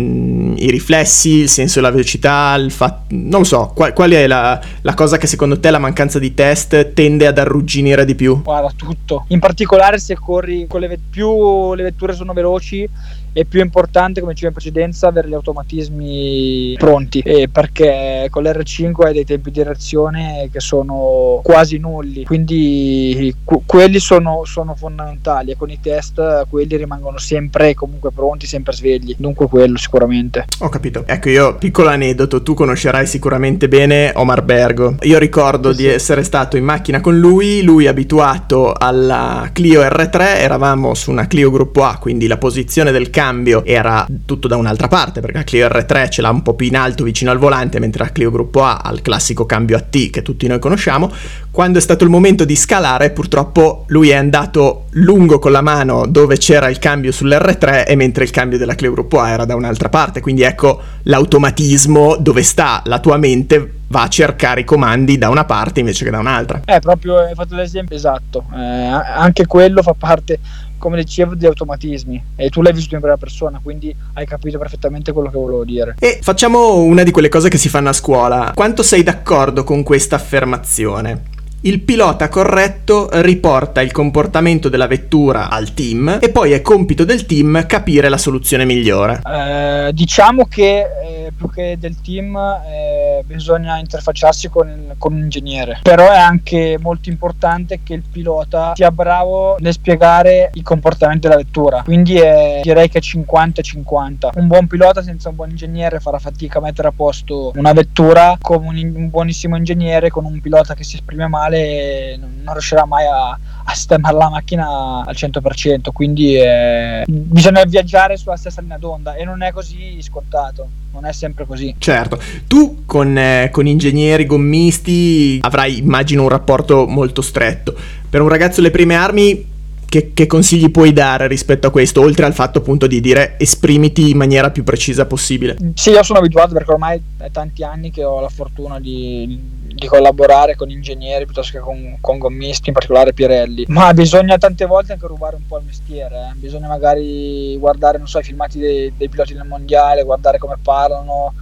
i 0.57 0.71
riflessi, 0.71 1.31
il 1.41 1.49
senso 1.49 1.81
della 1.81 1.91
velocità, 1.91 2.55
il 2.55 2.71
fatto... 2.71 3.07
non 3.11 3.41
lo 3.41 3.45
so, 3.45 3.73
qual, 3.75 3.93
qual 3.93 4.11
è 4.11 4.27
la, 4.27 4.61
la, 4.83 4.95
cosa 4.95 5.17
che 5.17 5.27
secondo 5.27 5.59
te 5.59 5.71
la 5.71 5.79
mancanza 5.79 6.19
di 6.19 6.35
test 6.35 6.93
tende 6.93 7.27
ad 7.27 7.39
arrugginire 7.39 8.05
di 8.05 8.15
più? 8.15 8.43
Guarda, 8.43 8.73
tutto. 8.75 9.25
In 9.29 9.39
particolare 9.39 9.99
se 9.99 10.15
corri 10.15 10.67
con 10.69 10.81
le 10.81 10.89
vet- 10.89 11.01
più 11.11 11.75
le 11.75 11.83
vetture 11.83 12.15
sono 12.15 12.33
veloci 12.33 12.89
è 13.33 13.45
più 13.45 13.61
importante, 13.61 14.21
come 14.21 14.33
dicevo 14.33 14.49
in 14.49 14.55
precedenza, 14.55 15.09
avere 15.09 15.29
gli 15.29 15.35
automatismi 15.35 16.75
pronti 16.79 17.21
eh, 17.21 17.49
perché 17.49 18.27
con 18.31 18.43
l'R5 18.43 19.05
hai 19.05 19.13
dei 19.13 19.25
tempi 19.25 19.51
di 19.51 19.63
reazione 19.63 20.49
che 20.53 20.61
sono 20.61 21.41
quasi 21.43 21.79
nulli, 21.79 22.25
quindi 22.25 23.35
que- 23.45 23.63
quelli 23.67 23.99
sono, 23.99 24.43
sono, 24.45 24.75
fondamentali 24.75 25.51
e 25.51 25.57
con 25.57 25.71
i 25.71 25.79
test 25.81 26.47
quelli 26.49 26.77
rimangono 26.77 27.19
sempre 27.19 27.75
comunque 27.75 28.11
pronti, 28.11 28.47
sempre 28.47 28.73
svegli, 28.73 29.15
dunque 29.19 29.47
quello 29.49 29.77
sicuramente. 29.77 30.47
Ho 30.61 30.69
capito. 30.69 31.05
Ecco 31.07 31.29
io, 31.29 31.57
piccolo 31.57 31.89
aneddoto, 31.89 32.43
tu 32.43 32.55
conoscerai 32.55 33.07
sicuramente 33.07 33.69
bene 33.69 34.13
Omar 34.15 34.43
Bergo. 34.43 34.97
Io 35.03 35.19
ricordo 35.19 35.73
sì. 35.73 35.83
di 35.83 35.87
essere 35.87 36.23
stato 36.23 36.57
in 36.57 36.65
macchina 36.65 37.01
con 37.01 37.19
lui, 37.19 37.63
lui 37.63 37.87
abituato 37.87 38.73
alla 38.73 39.51
Clio 39.53 39.83
R3, 39.83 40.21
eravamo 40.39 40.95
su 40.95 41.11
una 41.11 41.27
Clio 41.27 41.51
gruppo 41.51 41.85
A, 41.85 41.99
quindi 41.99 42.27
la 42.27 42.39
posizione 42.39 42.91
del 42.93 43.11
cambio 43.21 43.63
era 43.67 44.07
tutto 44.25 44.49
da 44.49 44.57
un'altra 44.57 44.89
parte, 44.89 45.21
perché 45.21 45.37
la 45.37 45.45
Clio 45.45 45.67
R3 45.67 46.09
ce 46.09 46.23
l'ha 46.23 46.31
un 46.31 46.41
po' 46.41 46.55
più 46.55 46.67
in 46.67 46.77
alto 46.77 47.05
vicino 47.05 47.31
al 47.31 47.37
volante, 47.37 47.79
mentre 47.79 48.05
la 48.05 48.13
Clio 48.13 48.31
Gruppo 48.31 48.65
A 48.65 48.79
ha 48.79 48.91
il 48.93 49.03
classico 49.03 49.45
cambio 49.45 49.77
a 49.77 49.81
T 49.81 50.09
che 50.09 50.23
tutti 50.23 50.47
noi 50.47 50.59
conosciamo. 50.59 51.13
Quando 51.51 51.77
è 51.77 51.83
stato 51.83 52.05
il 52.05 52.09
momento 52.09 52.47
di 52.47 52.57
scalare, 52.57 53.11
purtroppo 53.11 53.85
lui 53.89 54.09
è 54.09 54.15
andato 54.15 54.87
lungo 54.93 55.39
con 55.39 55.53
la 55.53 55.61
mano 55.61 56.07
dove 56.07 56.39
c'era 56.39 56.71
il 56.71 56.79
cambio 56.79 57.13
sull'R3 57.13 57.85
e 57.87 57.95
mentre 57.95 58.25
il 58.25 58.31
cambio 58.31 58.57
della 58.57 58.75
Clio 58.75 58.93
Gruppo 58.93 59.21
A 59.21 59.29
era 59.29 59.45
da 59.45 59.55
un'altra 59.55 59.91
parte. 59.91 60.23
Quindi 60.23 60.41
ecco 60.41 60.81
l'automatismo 61.03 62.17
dove 62.17 62.43
sta 62.43 62.81
la 62.87 63.01
tua 63.01 63.19
mente 63.19 63.75
va 63.89 64.03
a 64.03 64.09
cercare 64.09 64.61
i 64.61 64.65
comandi 64.65 65.19
da 65.19 65.29
una 65.29 65.45
parte 65.45 65.81
invece 65.81 66.05
che 66.05 66.11
da 66.11 66.21
un'altra. 66.21 66.63
Eh, 66.65 66.79
proprio 66.79 67.19
hai 67.19 67.35
fatto 67.35 67.55
l'esempio 67.55 67.97
esatto. 67.97 68.45
Eh, 68.55 68.59
anche 68.59 69.47
quello 69.47 69.83
fa 69.83 69.95
parte 69.99 70.39
come 70.81 70.97
dicevo, 70.97 71.35
di 71.35 71.47
automatismi 71.47 72.25
e 72.35 72.49
tu 72.49 72.63
l'hai 72.63 72.73
vissuto 72.73 72.95
in 72.95 73.03
prima 73.03 73.19
persona, 73.19 73.61
quindi 73.63 73.95
hai 74.15 74.27
capito 74.27 74.59
perfettamente 74.59 75.13
quello 75.13 75.29
che 75.29 75.37
volevo 75.37 75.65
dire. 75.65 75.95
E 76.01 76.19
facciamo 76.23 76.79
una 76.79 77.03
di 77.03 77.11
quelle 77.11 77.29
cose 77.29 77.51
che 77.51 77.59
si 77.59 77.69
fanno 77.69 77.91
a 77.91 77.93
scuola. 77.93 78.53
Quanto 78.55 78.83
sei 78.83 79.03
d'accordo 79.03 79.63
con 79.63 79.83
questa 79.83 80.17
affermazione? 80.17 81.39
Il 81.63 81.83
pilota 81.83 82.31
corretto 82.31 83.11
riporta 83.21 83.83
il 83.83 83.93
comportamento 83.93 84.71
della 84.71 84.87
vettura 84.87 85.51
al 85.51 85.75
team 85.75 86.19
e 86.19 86.31
poi 86.31 86.53
è 86.53 86.63
compito 86.63 87.05
del 87.05 87.27
team 87.27 87.67
capire 87.67 88.09
la 88.09 88.17
soluzione 88.17 88.65
migliore. 88.65 89.21
Eh, 89.23 89.91
diciamo 89.93 90.47
che 90.47 90.79
eh, 90.79 91.33
più 91.37 91.51
che 91.51 91.77
del 91.79 92.01
team 92.01 92.35
eh, 92.35 93.23
bisogna 93.27 93.77
interfacciarsi 93.77 94.49
con, 94.49 94.69
il, 94.69 94.95
con, 94.97 95.13
un 95.13 95.19
ingegnere, 95.19 95.81
però 95.83 96.11
è 96.11 96.17
anche 96.17 96.79
molto 96.81 97.11
importante 97.11 97.81
che 97.85 97.93
il 97.93 98.05
pilota 98.11 98.73
sia 98.75 98.91
bravo 98.91 99.57
nel 99.59 99.75
spiegare 99.75 100.53
i 100.55 100.63
comportamenti 100.63 101.29
della 101.29 101.37
vettura, 101.37 101.83
quindi 101.83 102.15
direi 102.63 102.89
che 102.89 103.01
è 103.01 103.03
50-50. 103.03 104.31
Un 104.37 104.47
buon 104.47 104.67
pilota 104.67 105.03
senza 105.03 105.29
un 105.29 105.35
buon 105.35 105.51
ingegnere 105.51 106.01
farà 106.01 106.19
fatica 106.19 106.59
a 106.59 106.63
mettere 106.63 106.89
a 106.89 106.93
posto 106.97 107.53
una 107.57 107.75
vettura 107.75 108.39
come 108.41 108.67
un, 108.69 108.93
un 108.97 109.11
buonissimo 109.11 109.57
ingegnere 109.57 110.09
con 110.09 110.25
un 110.25 110.41
pilota 110.41 110.73
che 110.73 110.85
si 110.85 110.95
esprime 110.95 111.27
male 111.27 111.49
male 111.51 112.17
non 112.43 112.55
riuscirà 112.55 112.85
mai 112.87 113.05
a, 113.07 113.31
a 113.31 113.75
sistemare 113.75 114.17
la 114.17 114.31
macchina 114.31 115.05
al 115.05 115.15
100%, 115.15 115.89
quindi 115.93 116.37
eh, 116.37 117.05
bisogna 117.07 117.65
viaggiare 117.65 118.17
sulla 118.17 118.37
stessa 118.37 118.61
linea 118.61 118.79
d'onda 118.79 119.15
e 119.15 119.25
non 119.25 119.43
è 119.43 119.53
così 119.53 120.01
scontato, 120.01 120.69
non 120.93 121.05
è 121.05 121.13
sempre 121.13 121.47
così. 121.47 121.75
Certo, 121.79 122.21
tu 122.47 122.85
con, 122.87 123.17
eh, 123.17 123.51
con 123.53 123.67
ingegneri, 123.67 124.27
gommisti 124.27 125.39
avrai 125.43 125.79
immagino 125.79 126.23
un 126.23 126.29
rapporto 126.29 126.87
molto 126.87 127.23
stretto. 127.23 127.75
Per 128.09 128.21
un 128.21 128.29
ragazzo 128.29 128.61
alle 128.61 128.71
prime 128.71 128.95
armi 128.95 129.59
che, 129.91 130.13
che, 130.15 130.27
consigli 130.29 130.71
puoi 130.71 130.93
dare 130.93 131.27
rispetto 131.27 131.67
a 131.67 131.71
questo, 131.71 132.01
oltre 132.01 132.25
al 132.25 132.33
fatto 132.33 132.61
appunto 132.61 132.87
di 132.87 133.01
dire 133.01 133.35
esprimiti 133.39 134.11
in 134.11 134.17
maniera 134.17 134.51
più 134.51 134.63
precisa 134.63 135.05
possibile? 135.05 135.57
Sì, 135.75 135.91
io 135.91 136.03
sono 136.05 136.21
abituato 136.21 136.55
perché 136.55 136.71
ormai 136.71 137.03
è 137.19 137.31
tanti 137.33 137.65
anni 137.65 137.91
che 137.91 138.05
ho 138.05 138.21
la 138.21 138.29
fortuna 138.29 138.79
di, 138.79 139.37
di 139.75 139.87
collaborare 139.89 140.55
con 140.55 140.71
ingegneri 140.71 141.25
piuttosto 141.25 141.59
che 141.59 141.59
con, 141.59 141.97
con, 142.01 142.19
gommisti, 142.19 142.69
in 142.69 142.75
particolare 142.75 143.13
Pirelli. 143.13 143.65
Ma 143.69 143.93
bisogna 143.93 144.39
tante 144.39 144.65
volte 144.65 144.93
anche 144.93 145.09
rubare 145.09 145.35
un 145.35 145.47
po' 145.47 145.59
il 145.59 145.65
mestiere, 145.67 146.31
eh. 146.31 146.35
bisogna 146.37 146.69
magari 146.69 147.57
guardare, 147.59 147.99
non 147.99 148.07
so, 148.07 148.21
i 148.21 148.23
filmati 148.23 148.61
dei, 148.61 148.93
dei 148.97 149.09
piloti 149.09 149.35
del 149.35 149.45
mondiale, 149.45 150.05
guardare 150.05 150.39
come 150.39 150.57
parlano 150.63 151.35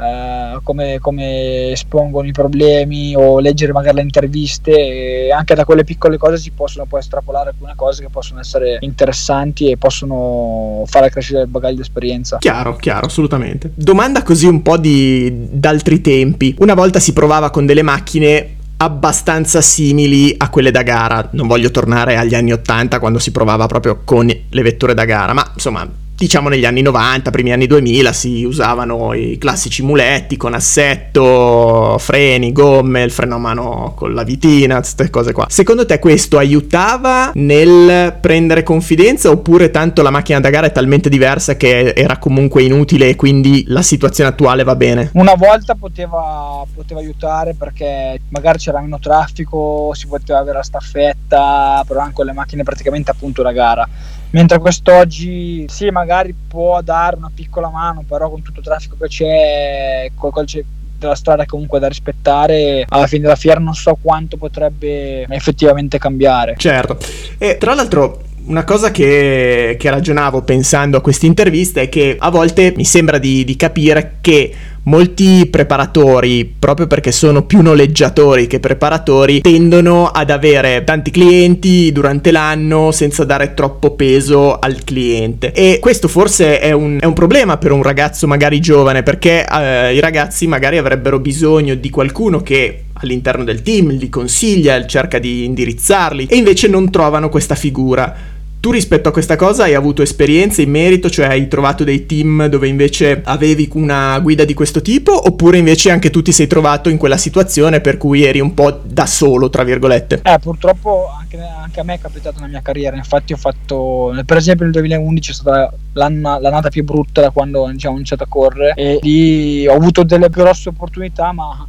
eh, 0.00 0.58
come, 0.62 0.98
come, 0.98 1.72
espongono 1.72 2.26
i 2.26 2.32
problemi 2.32 3.14
o 3.14 3.38
leggere 3.38 3.72
magari 3.72 3.96
le 3.96 4.02
interviste 4.02 4.70
e 4.72 5.30
anche 5.30 5.54
da 5.54 5.64
quelle 5.64 5.84
piccole 5.84 6.16
cose 6.16 6.38
si 6.38 6.50
possono 6.52 6.86
poi 6.86 7.00
estrapolare 7.00 7.50
alcune 7.50 7.74
cose 7.76 8.02
che 8.02 8.08
possono 8.10 8.40
essere 8.40 8.78
interessanti 8.80 9.70
e 9.70 9.76
possono 9.76 10.84
fare 10.86 11.10
crescere 11.10 11.42
il 11.42 11.48
bagaglio 11.48 11.76
di 11.76 11.80
esperienza. 11.82 12.38
Chiaro, 12.38 12.76
chiaro, 12.76 13.06
assolutamente. 13.06 13.72
Domanda 13.74 14.22
così 14.22 14.46
un 14.46 14.62
po' 14.62 14.78
di 14.78 15.48
d'altri 15.50 16.00
tempi. 16.00 16.54
Una 16.58 16.74
volta 16.74 16.98
si 16.98 17.12
provava 17.12 17.50
con 17.50 17.66
delle 17.66 17.82
macchine 17.82 18.56
abbastanza 18.78 19.60
simili 19.60 20.34
a 20.36 20.48
quelle 20.48 20.70
da 20.70 20.82
gara. 20.82 21.28
Non 21.32 21.46
voglio 21.46 21.70
tornare 21.70 22.16
agli 22.16 22.34
anni 22.34 22.52
80 22.52 22.98
quando 22.98 23.18
si 23.18 23.30
provava 23.32 23.66
proprio 23.66 24.00
con 24.04 24.26
le 24.26 24.62
vetture 24.62 24.94
da 24.94 25.04
gara, 25.04 25.34
ma 25.34 25.50
insomma 25.52 25.86
diciamo 26.20 26.50
negli 26.50 26.66
anni 26.66 26.82
90, 26.82 27.30
primi 27.30 27.50
anni 27.50 27.66
2000 27.66 28.12
si 28.12 28.44
usavano 28.44 29.14
i 29.14 29.38
classici 29.38 29.82
muletti 29.82 30.36
con 30.36 30.52
assetto, 30.52 31.96
freni, 31.98 32.52
gomme, 32.52 33.02
il 33.04 33.10
freno 33.10 33.36
a 33.36 33.38
mano 33.38 33.94
con 33.96 34.12
la 34.12 34.22
vitina, 34.22 34.76
queste 34.76 35.08
cose 35.08 35.32
qua. 35.32 35.46
Secondo 35.48 35.86
te 35.86 35.98
questo 35.98 36.36
aiutava 36.36 37.30
nel 37.36 38.18
prendere 38.20 38.62
confidenza 38.62 39.30
oppure 39.30 39.70
tanto 39.70 40.02
la 40.02 40.10
macchina 40.10 40.40
da 40.40 40.50
gara 40.50 40.66
è 40.66 40.72
talmente 40.72 41.08
diversa 41.08 41.56
che 41.56 41.94
era 41.94 42.18
comunque 42.18 42.64
inutile 42.64 43.08
e 43.08 43.16
quindi 43.16 43.64
la 43.68 43.80
situazione 43.80 44.28
attuale 44.28 44.62
va 44.62 44.76
bene? 44.76 45.08
Una 45.14 45.34
volta 45.36 45.74
poteva, 45.74 46.62
poteva 46.74 47.00
aiutare 47.00 47.54
perché 47.54 48.20
magari 48.28 48.58
c'era 48.58 48.82
meno 48.82 48.98
traffico, 48.98 49.92
si 49.94 50.06
poteva 50.06 50.40
avere 50.40 50.58
la 50.58 50.64
staffetta, 50.64 51.82
però 51.86 52.00
anche 52.00 52.12
con 52.12 52.26
le 52.26 52.34
macchine 52.34 52.62
praticamente 52.62 53.10
appunto 53.10 53.40
da 53.40 53.52
gara 53.52 53.88
mentre 54.30 54.58
quest'oggi 54.58 55.66
sì 55.68 55.90
magari 55.90 56.34
può 56.48 56.80
dare 56.82 57.16
una 57.16 57.30
piccola 57.34 57.68
mano 57.68 58.04
però 58.06 58.30
con 58.30 58.42
tutto 58.42 58.60
il 58.60 58.64
traffico 58.64 58.96
che 58.98 59.08
c'è 59.08 60.10
qualcosa 60.14 60.60
della 61.00 61.14
strada 61.14 61.46
comunque 61.46 61.80
da 61.80 61.88
rispettare 61.88 62.84
alla 62.88 63.06
fine 63.06 63.22
della 63.22 63.36
fiera 63.36 63.58
non 63.58 63.74
so 63.74 63.98
quanto 64.00 64.36
potrebbe 64.36 65.26
effettivamente 65.28 65.98
cambiare. 65.98 66.54
Certo. 66.58 66.98
E 67.38 67.56
tra 67.56 67.74
l'altro 67.74 68.22
una 68.44 68.64
cosa 68.64 68.90
che, 68.90 69.76
che, 69.78 69.90
ragionavo 69.90 70.42
pensando 70.42 70.96
a 70.96 71.00
queste 71.00 71.26
interviste 71.26 71.82
è 71.82 71.88
che 71.88 72.16
a 72.18 72.30
volte 72.30 72.72
mi 72.76 72.84
sembra 72.84 73.18
di, 73.18 73.44
di 73.44 73.56
capire 73.56 74.16
che 74.20 74.52
molti 74.84 75.46
preparatori, 75.46 76.54
proprio 76.58 76.86
perché 76.86 77.12
sono 77.12 77.42
più 77.42 77.60
noleggiatori 77.60 78.46
che 78.46 78.60
preparatori, 78.60 79.40
tendono 79.40 80.06
ad 80.06 80.30
avere 80.30 80.84
tanti 80.84 81.10
clienti 81.10 81.92
durante 81.92 82.30
l'anno 82.30 82.90
senza 82.90 83.24
dare 83.24 83.54
troppo 83.54 83.92
peso 83.92 84.58
al 84.58 84.82
cliente. 84.84 85.52
E 85.52 85.78
questo 85.80 86.08
forse 86.08 86.58
è 86.60 86.72
un, 86.72 86.98
è 87.00 87.04
un 87.04 87.12
problema 87.12 87.58
per 87.58 87.72
un 87.72 87.82
ragazzo 87.82 88.26
magari 88.26 88.60
giovane, 88.60 89.02
perché 89.02 89.46
eh, 89.46 89.94
i 89.94 90.00
ragazzi 90.00 90.46
magari 90.46 90.78
avrebbero 90.78 91.18
bisogno 91.18 91.74
di 91.74 91.90
qualcuno 91.90 92.40
che 92.42 92.84
all'interno 92.94 93.44
del 93.44 93.62
team 93.62 93.90
li 93.90 94.08
consiglia, 94.08 94.84
cerca 94.86 95.18
di 95.18 95.44
indirizzarli 95.44 96.26
e 96.26 96.36
invece 96.36 96.68
non 96.68 96.90
trovano 96.90 97.28
questa 97.28 97.54
figura 97.54 98.38
Tu 98.60 98.70
rispetto 98.70 99.08
a 99.08 99.12
questa 99.12 99.36
cosa 99.36 99.62
hai 99.62 99.72
avuto 99.72 100.02
esperienze 100.02 100.60
in 100.60 100.70
merito, 100.70 101.08
cioè 101.08 101.28
hai 101.28 101.48
trovato 101.48 101.82
dei 101.82 102.04
team 102.04 102.44
dove 102.44 102.68
invece 102.68 103.22
avevi 103.24 103.70
una 103.72 104.18
guida 104.20 104.44
di 104.44 104.52
questo 104.52 104.82
tipo, 104.82 105.18
oppure 105.26 105.56
invece 105.56 105.90
anche 105.90 106.10
tu 106.10 106.20
ti 106.20 106.30
sei 106.30 106.46
trovato 106.46 106.90
in 106.90 106.98
quella 106.98 107.16
situazione 107.16 107.80
per 107.80 107.96
cui 107.96 108.22
eri 108.22 108.38
un 108.38 108.52
po' 108.52 108.80
da 108.84 109.06
solo, 109.06 109.48
tra 109.48 109.64
virgolette? 109.64 110.20
Eh, 110.22 110.38
purtroppo 110.40 111.08
anche, 111.18 111.38
anche 111.38 111.80
a 111.80 111.84
me 111.84 111.94
è 111.94 111.98
capitato 112.00 112.36
nella 112.36 112.50
mia 112.50 112.60
carriera, 112.60 112.96
infatti 112.96 113.32
ho 113.32 113.38
fatto, 113.38 114.14
per 114.26 114.36
esempio 114.36 114.64
nel 114.64 114.74
2011 114.74 115.30
è 115.30 115.34
stata 115.34 115.72
l'annata 115.94 116.68
più 116.68 116.84
brutta 116.84 117.22
da 117.22 117.30
quando 117.30 117.66
diciamo, 117.72 117.94
ho 117.94 117.96
iniziato 117.96 118.24
a 118.24 118.28
correre. 118.28 118.74
E 118.74 118.98
lì 119.00 119.66
ho 119.66 119.72
avuto 119.72 120.02
delle 120.02 120.28
grosse 120.28 120.68
opportunità 120.68 121.32
ma 121.32 121.66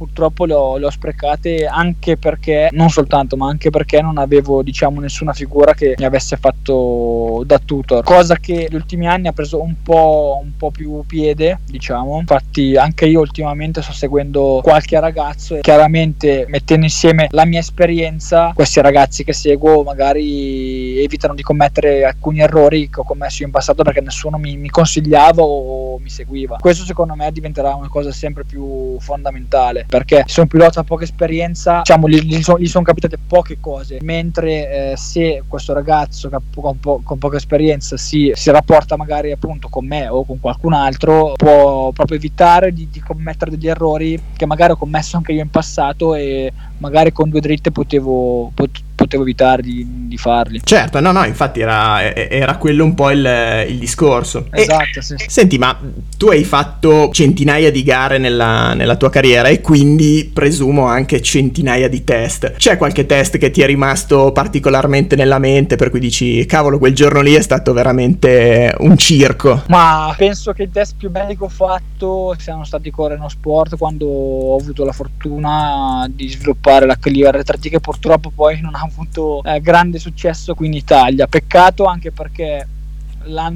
purtroppo 0.00 0.46
le 0.46 0.54
ho, 0.54 0.78
le 0.78 0.86
ho, 0.86 0.90
sprecate 0.90 1.66
anche 1.66 2.16
perché, 2.16 2.70
non 2.72 2.88
soltanto, 2.88 3.36
ma 3.36 3.48
anche 3.48 3.68
perché 3.68 4.00
non 4.00 4.16
avevo 4.16 4.62
diciamo 4.62 4.98
nessuna 4.98 5.34
figura 5.34 5.74
che 5.74 5.94
mi 5.98 6.06
avesse 6.06 6.38
fatto 6.38 7.42
da 7.44 7.58
tutor, 7.58 8.02
cosa 8.02 8.36
che 8.36 8.54
negli 8.54 8.76
ultimi 8.76 9.06
anni 9.06 9.28
ha 9.28 9.32
preso 9.32 9.60
un 9.60 9.74
po', 9.82 10.40
un 10.42 10.56
po' 10.56 10.70
più 10.70 11.04
piede, 11.06 11.58
diciamo. 11.66 12.18
Infatti 12.18 12.76
anche 12.76 13.04
io 13.04 13.20
ultimamente 13.20 13.82
sto 13.82 13.92
seguendo 13.92 14.60
qualche 14.62 14.98
ragazzo 14.98 15.56
e 15.56 15.60
chiaramente 15.60 16.46
mettendo 16.48 16.86
insieme 16.86 17.26
la 17.32 17.44
mia 17.44 17.58
esperienza, 17.58 18.52
questi 18.54 18.80
ragazzi 18.80 19.22
che 19.22 19.34
seguo 19.34 19.82
magari 19.82 20.98
evitano 21.02 21.34
di 21.34 21.42
commettere 21.42 22.04
alcuni 22.04 22.40
errori 22.40 22.88
che 22.88 23.00
ho 23.00 23.04
commesso 23.04 23.42
in 23.42 23.50
passato 23.50 23.82
perché 23.82 24.00
nessuno 24.00 24.38
mi, 24.38 24.56
mi 24.56 24.70
consigliava 24.70 25.42
o 25.42 25.98
mi 25.98 26.08
seguiva. 26.08 26.56
Questo 26.58 26.86
secondo 26.86 27.14
me 27.14 27.30
diventerà 27.32 27.74
una 27.74 27.88
cosa 27.88 28.10
sempre 28.12 28.44
più 28.44 28.98
fondamentale 28.98 29.88
perché 29.90 30.22
se 30.26 30.40
un 30.40 30.46
pilota 30.46 30.80
ha 30.80 30.84
poca 30.84 31.02
esperienza, 31.02 31.78
diciamo, 31.78 32.08
gli, 32.08 32.20
gli, 32.20 32.40
sono, 32.42 32.64
sono 32.64 32.84
capitate 32.84 33.18
poche 33.18 33.58
cose, 33.58 33.98
mentre 34.02 34.92
eh, 34.92 34.96
se 34.96 35.42
questo 35.48 35.72
ragazzo 35.72 36.30
con, 36.54 36.78
po- 36.78 37.00
con 37.02 37.18
poca 37.18 37.36
esperienza 37.36 37.96
si, 37.96 38.30
si, 38.34 38.52
rapporta 38.52 38.96
magari 38.96 39.32
appunto 39.32 39.68
con 39.68 39.84
me 39.84 40.06
o 40.06 40.24
con 40.24 40.38
qualcun 40.38 40.74
altro, 40.74 41.32
può 41.36 41.90
proprio 41.90 42.16
evitare 42.16 42.72
di, 42.72 42.88
di 42.88 43.00
commettere 43.00 43.50
degli 43.50 43.66
errori 43.66 44.18
che 44.36 44.46
magari 44.46 44.72
ho 44.72 44.76
commesso 44.76 45.16
anche 45.16 45.32
io 45.32 45.42
in 45.42 45.50
passato 45.50 46.14
e 46.14 46.52
magari 46.80 47.12
con 47.12 47.28
due 47.28 47.40
dritte 47.40 47.70
potevo, 47.70 48.50
pot- 48.54 48.82
potevo 48.94 49.22
evitare 49.22 49.62
di, 49.62 49.86
di, 50.08 50.16
farli. 50.16 50.60
Certo, 50.62 51.00
no, 51.00 51.12
no, 51.12 51.24
infatti 51.24 51.60
era, 51.60 52.14
era 52.14 52.56
quello 52.56 52.84
un 52.84 52.94
po' 52.94 53.10
il, 53.10 53.66
il 53.68 53.78
discorso. 53.78 54.46
Esatto, 54.50 54.98
e, 54.98 55.02
sì. 55.02 55.14
Senti, 55.26 55.58
ma 55.58 55.78
tu 56.16 56.28
hai 56.28 56.44
fatto 56.44 57.10
centinaia 57.12 57.70
di 57.70 57.82
gare 57.82 58.18
nella, 58.18 58.74
nella, 58.74 58.96
tua 58.96 59.10
carriera 59.10 59.48
e 59.48 59.60
quindi 59.60 60.30
presumo 60.32 60.86
anche 60.86 61.20
centinaia 61.20 61.88
di 61.88 62.02
test. 62.02 62.52
C'è 62.52 62.76
qualche 62.76 63.06
test 63.06 63.38
che 63.38 63.50
ti 63.50 63.62
è 63.62 63.66
rimasto 63.66 64.32
particolarmente 64.32 65.16
nella 65.16 65.38
mente 65.38 65.76
per 65.76 65.90
cui 65.90 66.00
dici, 66.00 66.44
cavolo, 66.46 66.78
quel 66.78 66.94
giorno 66.94 67.20
lì 67.20 67.34
è 67.34 67.42
stato 67.42 67.72
veramente 67.72 68.74
un 68.78 68.96
circo? 68.96 69.62
Ma 69.68 70.14
penso 70.16 70.52
che 70.52 70.64
i 70.64 70.70
test 70.70 70.94
più 70.96 71.10
belli 71.10 71.36
che 71.36 71.44
ho 71.44 71.48
fatto 71.48 72.34
siano 72.38 72.64
stati 72.64 72.90
Coreno 72.90 73.28
Sport 73.28 73.76
quando 73.76 74.06
ho 74.06 74.58
avuto 74.58 74.84
la 74.84 74.92
fortuna 74.92 76.06
di 76.10 76.28
sviluppare 76.28 76.69
la 76.78 76.96
Clio 76.96 77.28
R3T 77.30 77.68
che 77.68 77.80
purtroppo 77.80 78.30
poi 78.30 78.60
non 78.60 78.74
ha 78.74 78.80
avuto 78.80 79.42
eh, 79.42 79.60
grande 79.60 79.98
successo 79.98 80.54
qui 80.54 80.66
in 80.66 80.74
Italia. 80.74 81.26
Peccato 81.26 81.84
anche 81.84 82.12
perché 82.12 82.66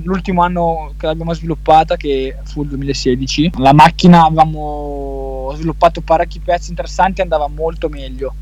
l'ultimo 0.02 0.42
anno 0.42 0.92
che 0.98 1.06
l'abbiamo 1.06 1.32
sviluppata, 1.32 1.96
che 1.96 2.36
fu 2.44 2.62
il 2.62 2.68
2016, 2.68 3.52
la 3.58 3.72
macchina 3.72 4.26
avevamo 4.26 5.52
sviluppato 5.54 6.00
parecchi 6.00 6.40
pezzi 6.40 6.70
interessanti 6.70 7.20
e 7.20 7.22
andava 7.22 7.48
molto 7.48 7.88
meglio. 7.88 8.34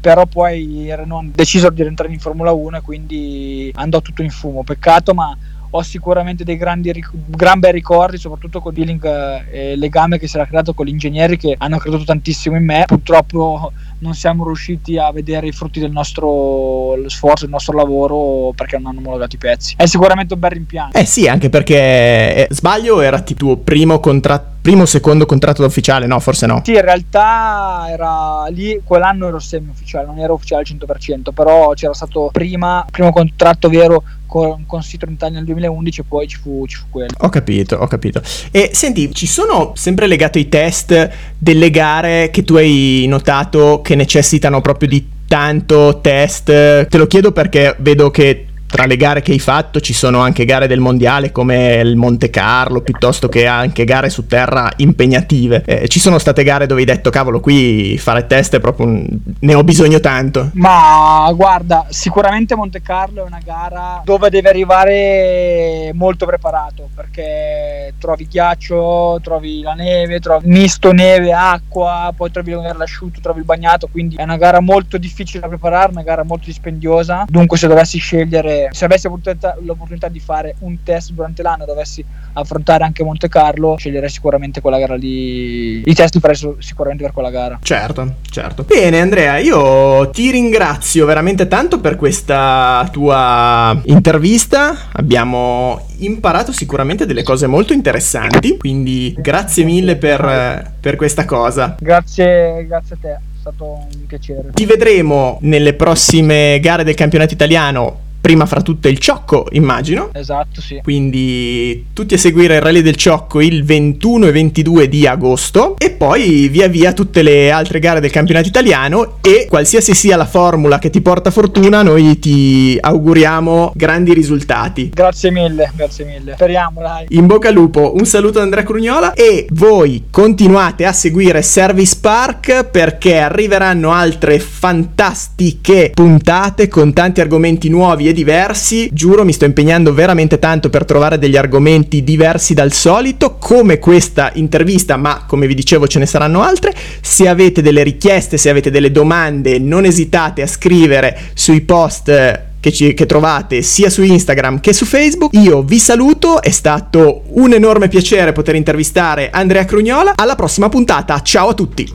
Però 0.00 0.24
poi 0.26 0.86
Renault 0.94 1.34
deciso 1.34 1.68
di 1.70 1.82
rientrare 1.82 2.12
in 2.12 2.18
Formula 2.18 2.52
1 2.52 2.78
e 2.78 2.80
quindi 2.80 3.72
andò 3.74 4.00
tutto 4.00 4.22
in 4.22 4.30
fumo. 4.30 4.64
Peccato, 4.64 5.12
ma 5.12 5.36
ho 5.72 5.82
sicuramente 5.82 6.42
dei 6.42 6.56
grandi, 6.56 6.92
gran 7.26 7.60
bei 7.60 7.70
ricordi, 7.70 8.16
soprattutto 8.16 8.60
feeling 8.72 9.04
eh, 9.04 9.44
e 9.50 9.76
legame 9.76 10.18
che 10.18 10.26
si 10.26 10.36
era 10.36 10.46
creato 10.46 10.74
con 10.74 10.86
gli 10.86 10.90
ingegneri 10.90 11.36
che 11.36 11.54
hanno 11.56 11.78
creduto 11.78 12.04
tantissimo 12.04 12.56
in 12.56 12.64
me. 12.64 12.84
Purtroppo 12.86 13.72
non 14.00 14.14
siamo 14.14 14.44
riusciti 14.44 14.96
a 14.98 15.10
vedere 15.10 15.48
i 15.48 15.52
frutti 15.52 15.80
del 15.80 15.90
nostro 15.90 16.96
sforzo, 17.06 17.44
del 17.44 17.52
nostro 17.52 17.76
lavoro 17.76 18.52
perché 18.54 18.76
non 18.76 18.86
hanno 18.86 19.00
omologato 19.00 19.36
i 19.36 19.38
pezzi. 19.38 19.74
È 19.76 19.86
sicuramente 19.86 20.34
un 20.34 20.40
bel 20.40 20.50
rimpianto. 20.50 20.98
Eh 20.98 21.04
sì, 21.04 21.26
anche 21.26 21.48
perché 21.48 21.74
eh, 21.74 22.46
sbaglio 22.50 23.00
era 23.00 23.20
tipo 23.20 23.38
tuo 23.40 23.56
primo 23.56 24.00
contratto 24.00 24.59
primo 24.60 24.82
o 24.82 24.86
secondo 24.86 25.26
contratto 25.26 25.64
ufficiale, 25.64 26.06
no, 26.06 26.20
forse 26.20 26.46
no. 26.46 26.62
Sì, 26.64 26.72
in 26.72 26.82
realtà 26.82 27.86
era 27.88 28.46
lì, 28.50 28.80
quell'anno 28.84 29.28
ero 29.28 29.38
semi 29.38 29.70
ufficiale, 29.70 30.06
non 30.06 30.18
ero 30.18 30.34
ufficiale 30.34 30.62
al 30.62 30.76
100%, 30.76 31.32
però 31.32 31.72
c'era 31.72 31.94
stato 31.94 32.28
prima, 32.32 32.82
il 32.84 32.92
primo 32.92 33.12
contratto 33.12 33.68
vero 33.68 34.02
con, 34.26 34.64
con 34.66 34.80
Citroen 34.80 35.14
Italia 35.14 35.36
nel 35.38 35.46
2011 35.46 36.00
e 36.00 36.04
poi 36.04 36.28
ci 36.28 36.36
fu, 36.36 36.64
ci 36.66 36.76
fu 36.76 36.84
quello. 36.90 37.14
Ho 37.18 37.28
capito, 37.28 37.76
ho 37.76 37.86
capito. 37.86 38.22
E 38.50 38.70
senti, 38.72 39.12
ci 39.12 39.26
sono 39.26 39.72
sempre 39.74 40.06
legato 40.06 40.38
ai 40.38 40.48
test 40.48 41.10
delle 41.36 41.70
gare 41.70 42.30
che 42.30 42.44
tu 42.44 42.54
hai 42.54 43.06
notato 43.08 43.80
che 43.82 43.94
necessitano 43.94 44.60
proprio 44.60 44.88
di 44.88 45.18
tanto 45.26 46.00
test? 46.00 46.44
Te 46.44 46.98
lo 46.98 47.06
chiedo 47.06 47.32
perché 47.32 47.76
vedo 47.78 48.10
che 48.10 48.46
tra 48.70 48.86
le 48.86 48.96
gare 48.96 49.20
che 49.20 49.32
hai 49.32 49.38
fatto 49.38 49.80
ci 49.80 49.92
sono 49.92 50.20
anche 50.20 50.44
gare 50.44 50.68
del 50.68 50.78
mondiale 50.80 51.32
come 51.32 51.74
il 51.76 51.96
Monte 51.96 52.30
Carlo, 52.30 52.80
piuttosto 52.80 53.28
che 53.28 53.46
anche 53.46 53.84
gare 53.84 54.08
su 54.08 54.26
terra 54.26 54.70
impegnative. 54.76 55.62
Eh, 55.66 55.88
ci 55.88 55.98
sono 55.98 56.18
state 56.18 56.44
gare 56.44 56.66
dove 56.66 56.80
hai 56.80 56.86
detto, 56.86 57.10
cavolo, 57.10 57.40
qui 57.40 57.98
fare 57.98 58.26
test 58.26 58.54
è 58.54 58.60
proprio 58.60 58.86
un... 58.86 59.06
ne 59.40 59.54
ho 59.54 59.64
bisogno 59.64 59.98
tanto. 59.98 60.50
Ma 60.54 61.30
guarda, 61.34 61.86
sicuramente 61.88 62.54
Monte 62.54 62.80
Carlo 62.80 63.24
è 63.24 63.26
una 63.26 63.40
gara 63.44 64.02
dove 64.04 64.30
devi 64.30 64.46
arrivare 64.46 65.90
molto 65.94 66.26
preparato 66.26 66.88
perché 66.94 67.94
trovi 67.98 68.28
ghiaccio, 68.28 69.18
trovi 69.22 69.62
la 69.62 69.74
neve, 69.74 70.20
trovi 70.20 70.48
misto 70.48 70.92
neve, 70.92 71.32
acqua, 71.32 72.12
poi 72.16 72.30
trovi 72.30 72.52
l'asciutto, 72.52 73.20
trovi 73.20 73.40
il 73.40 73.44
bagnato, 73.44 73.88
quindi 73.90 74.16
è 74.16 74.22
una 74.22 74.36
gara 74.36 74.60
molto 74.60 74.96
difficile 74.96 75.40
da 75.40 75.48
preparare, 75.48 75.90
una 75.90 76.02
gara 76.02 76.22
molto 76.22 76.44
dispendiosa. 76.46 77.24
Dunque 77.28 77.58
se 77.58 77.66
dovessi 77.66 77.98
scegliere 77.98 78.59
se 78.70 78.84
avessi 78.84 79.06
l'opportunità, 79.06 79.56
l'opportunità 79.60 80.08
di 80.08 80.20
fare 80.20 80.54
un 80.60 80.82
test 80.82 81.12
durante 81.12 81.42
l'anno 81.42 81.64
e 81.64 81.66
dovessi 81.66 82.04
affrontare 82.32 82.84
anche 82.84 83.02
Monte 83.02 83.28
Carlo, 83.28 83.76
sceglierei 83.76 84.08
sicuramente 84.08 84.60
quella 84.60 84.78
gara 84.78 84.94
lì. 84.94 85.80
I 85.88 85.94
test 85.94 86.14
li 86.14 86.20
farei 86.20 86.36
sicuramente 86.58 87.04
per 87.04 87.12
quella 87.12 87.30
gara. 87.30 87.58
Certo, 87.62 88.14
certo. 88.30 88.64
Bene, 88.64 89.00
Andrea, 89.00 89.38
io 89.38 90.10
ti 90.10 90.30
ringrazio 90.30 91.06
veramente 91.06 91.48
tanto 91.48 91.80
per 91.80 91.96
questa 91.96 92.88
tua 92.92 93.80
intervista. 93.84 94.76
Abbiamo 94.92 95.86
imparato 95.98 96.52
sicuramente 96.52 97.06
delle 97.06 97.22
cose 97.22 97.46
molto 97.46 97.72
interessanti. 97.72 98.56
Quindi 98.56 99.14
grazie 99.18 99.64
mille 99.64 99.96
per, 99.96 100.72
per 100.80 100.96
questa 100.96 101.24
cosa. 101.24 101.76
Grazie, 101.78 102.66
grazie 102.66 102.96
a 102.96 102.98
te. 103.00 103.10
È 103.10 103.18
stato 103.40 103.64
un 103.64 104.06
piacere. 104.06 104.50
Ti 104.52 104.66
vedremo 104.66 105.38
nelle 105.42 105.74
prossime 105.74 106.60
gare 106.60 106.84
del 106.84 106.94
campionato 106.94 107.32
italiano 107.32 108.08
prima 108.20 108.46
fra 108.46 108.60
tutte 108.60 108.88
il 108.88 108.98
Ciocco, 108.98 109.46
immagino. 109.52 110.10
Esatto, 110.12 110.60
sì. 110.60 110.80
Quindi 110.82 111.86
tutti 111.92 112.14
a 112.14 112.18
seguire 112.18 112.56
il 112.56 112.60
Rally 112.60 112.82
del 112.82 112.96
Ciocco 112.96 113.40
il 113.40 113.64
21 113.64 114.26
e 114.26 114.32
22 114.32 114.88
di 114.88 115.06
agosto 115.06 115.76
e 115.78 115.90
poi 115.90 116.48
via 116.48 116.68
via 116.68 116.92
tutte 116.92 117.22
le 117.22 117.50
altre 117.50 117.78
gare 117.78 118.00
del 118.00 118.10
campionato 118.10 118.48
italiano 118.48 119.18
e 119.22 119.46
qualsiasi 119.48 119.94
sia 119.94 120.16
la 120.16 120.26
formula 120.26 120.78
che 120.78 120.90
ti 120.90 121.00
porta 121.00 121.30
fortuna, 121.30 121.82
noi 121.82 122.18
ti 122.18 122.76
auguriamo 122.80 123.72
grandi 123.74 124.12
risultati. 124.12 124.90
Grazie 124.90 125.30
mille, 125.30 125.72
grazie 125.74 126.04
mille. 126.04 126.34
Speriamo, 126.34 126.80
dai. 126.80 127.06
In 127.10 127.26
bocca 127.26 127.48
al 127.48 127.54
lupo, 127.54 127.94
un 127.96 128.04
saluto 128.04 128.38
da 128.38 128.44
Andrea 128.44 128.64
Crugnola 128.64 129.14
e 129.14 129.46
voi 129.52 130.04
continuate 130.10 130.84
a 130.84 130.92
seguire 130.92 131.42
Service 131.42 131.96
Park 132.00 132.64
perché 132.64 133.18
arriveranno 133.18 133.92
altre 133.92 134.38
fantastiche 134.38 135.92
puntate 135.94 136.68
con 136.68 136.92
tanti 136.92 137.20
argomenti 137.20 137.68
nuovi 137.68 138.08
e 138.10 138.12
diversi. 138.12 138.88
Giuro, 138.92 139.24
mi 139.24 139.32
sto 139.32 139.44
impegnando 139.44 139.92
veramente 139.92 140.38
tanto 140.38 140.70
per 140.70 140.84
trovare 140.84 141.18
degli 141.18 141.36
argomenti 141.36 142.04
diversi 142.04 142.54
dal 142.54 142.72
solito, 142.72 143.36
come 143.36 143.78
questa 143.78 144.30
intervista, 144.34 144.96
ma 144.96 145.24
come 145.26 145.46
vi 145.46 145.54
dicevo 145.54 145.86
ce 145.86 145.98
ne 145.98 146.06
saranno 146.06 146.42
altre. 146.42 146.74
Se 147.00 147.26
avete 147.28 147.62
delle 147.62 147.82
richieste, 147.82 148.36
se 148.36 148.50
avete 148.50 148.70
delle 148.70 148.92
domande, 148.92 149.58
non 149.58 149.84
esitate 149.84 150.42
a 150.42 150.46
scrivere 150.46 151.18
sui 151.34 151.62
post 151.62 152.48
che, 152.60 152.72
ci, 152.72 152.94
che, 152.94 153.06
trovate 153.06 153.62
sia 153.62 153.90
su 153.90 154.02
Instagram 154.02 154.60
che 154.60 154.72
su 154.72 154.84
Facebook. 154.84 155.32
Io 155.34 155.62
vi 155.62 155.78
saluto, 155.78 156.42
è 156.42 156.50
stato 156.50 157.22
un 157.28 157.52
enorme 157.52 157.88
piacere 157.88 158.32
poter 158.32 158.54
intervistare 158.54 159.30
Andrea 159.30 159.64
Crugnola. 159.64 160.12
Alla 160.14 160.34
prossima 160.34 160.68
puntata, 160.68 161.20
ciao 161.22 161.48
a 161.48 161.54
tutti! 161.54 161.88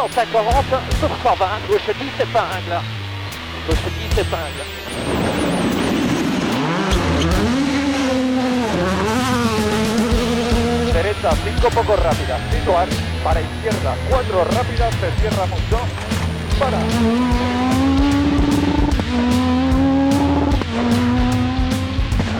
Gauche 0.00 0.14
140 0.14 0.80
sur 0.98 1.10
120, 1.22 1.66
gauche 1.68 1.94
10 1.98 2.20
épingle. 2.20 2.80
Gauche 3.66 3.90
10 3.98 4.18
épingle. 4.18 4.64
5 11.20 11.70
poco 11.70 11.96
rápida, 11.96 12.38
situar, 12.50 12.88
para 13.22 13.40
izquierda, 13.42 13.94
4 14.08 14.44
rápida, 14.44 14.90
se 14.92 15.20
cierra 15.20 15.46
mucho, 15.46 15.80
para. 16.58 16.78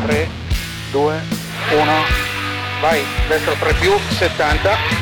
3, 0.06 0.28
2, 0.92 1.22
1, 1.72 2.80
vai, 2.80 3.04
destra 3.28 3.54
3 3.54 3.74
più, 3.74 3.92
70, 4.18 4.99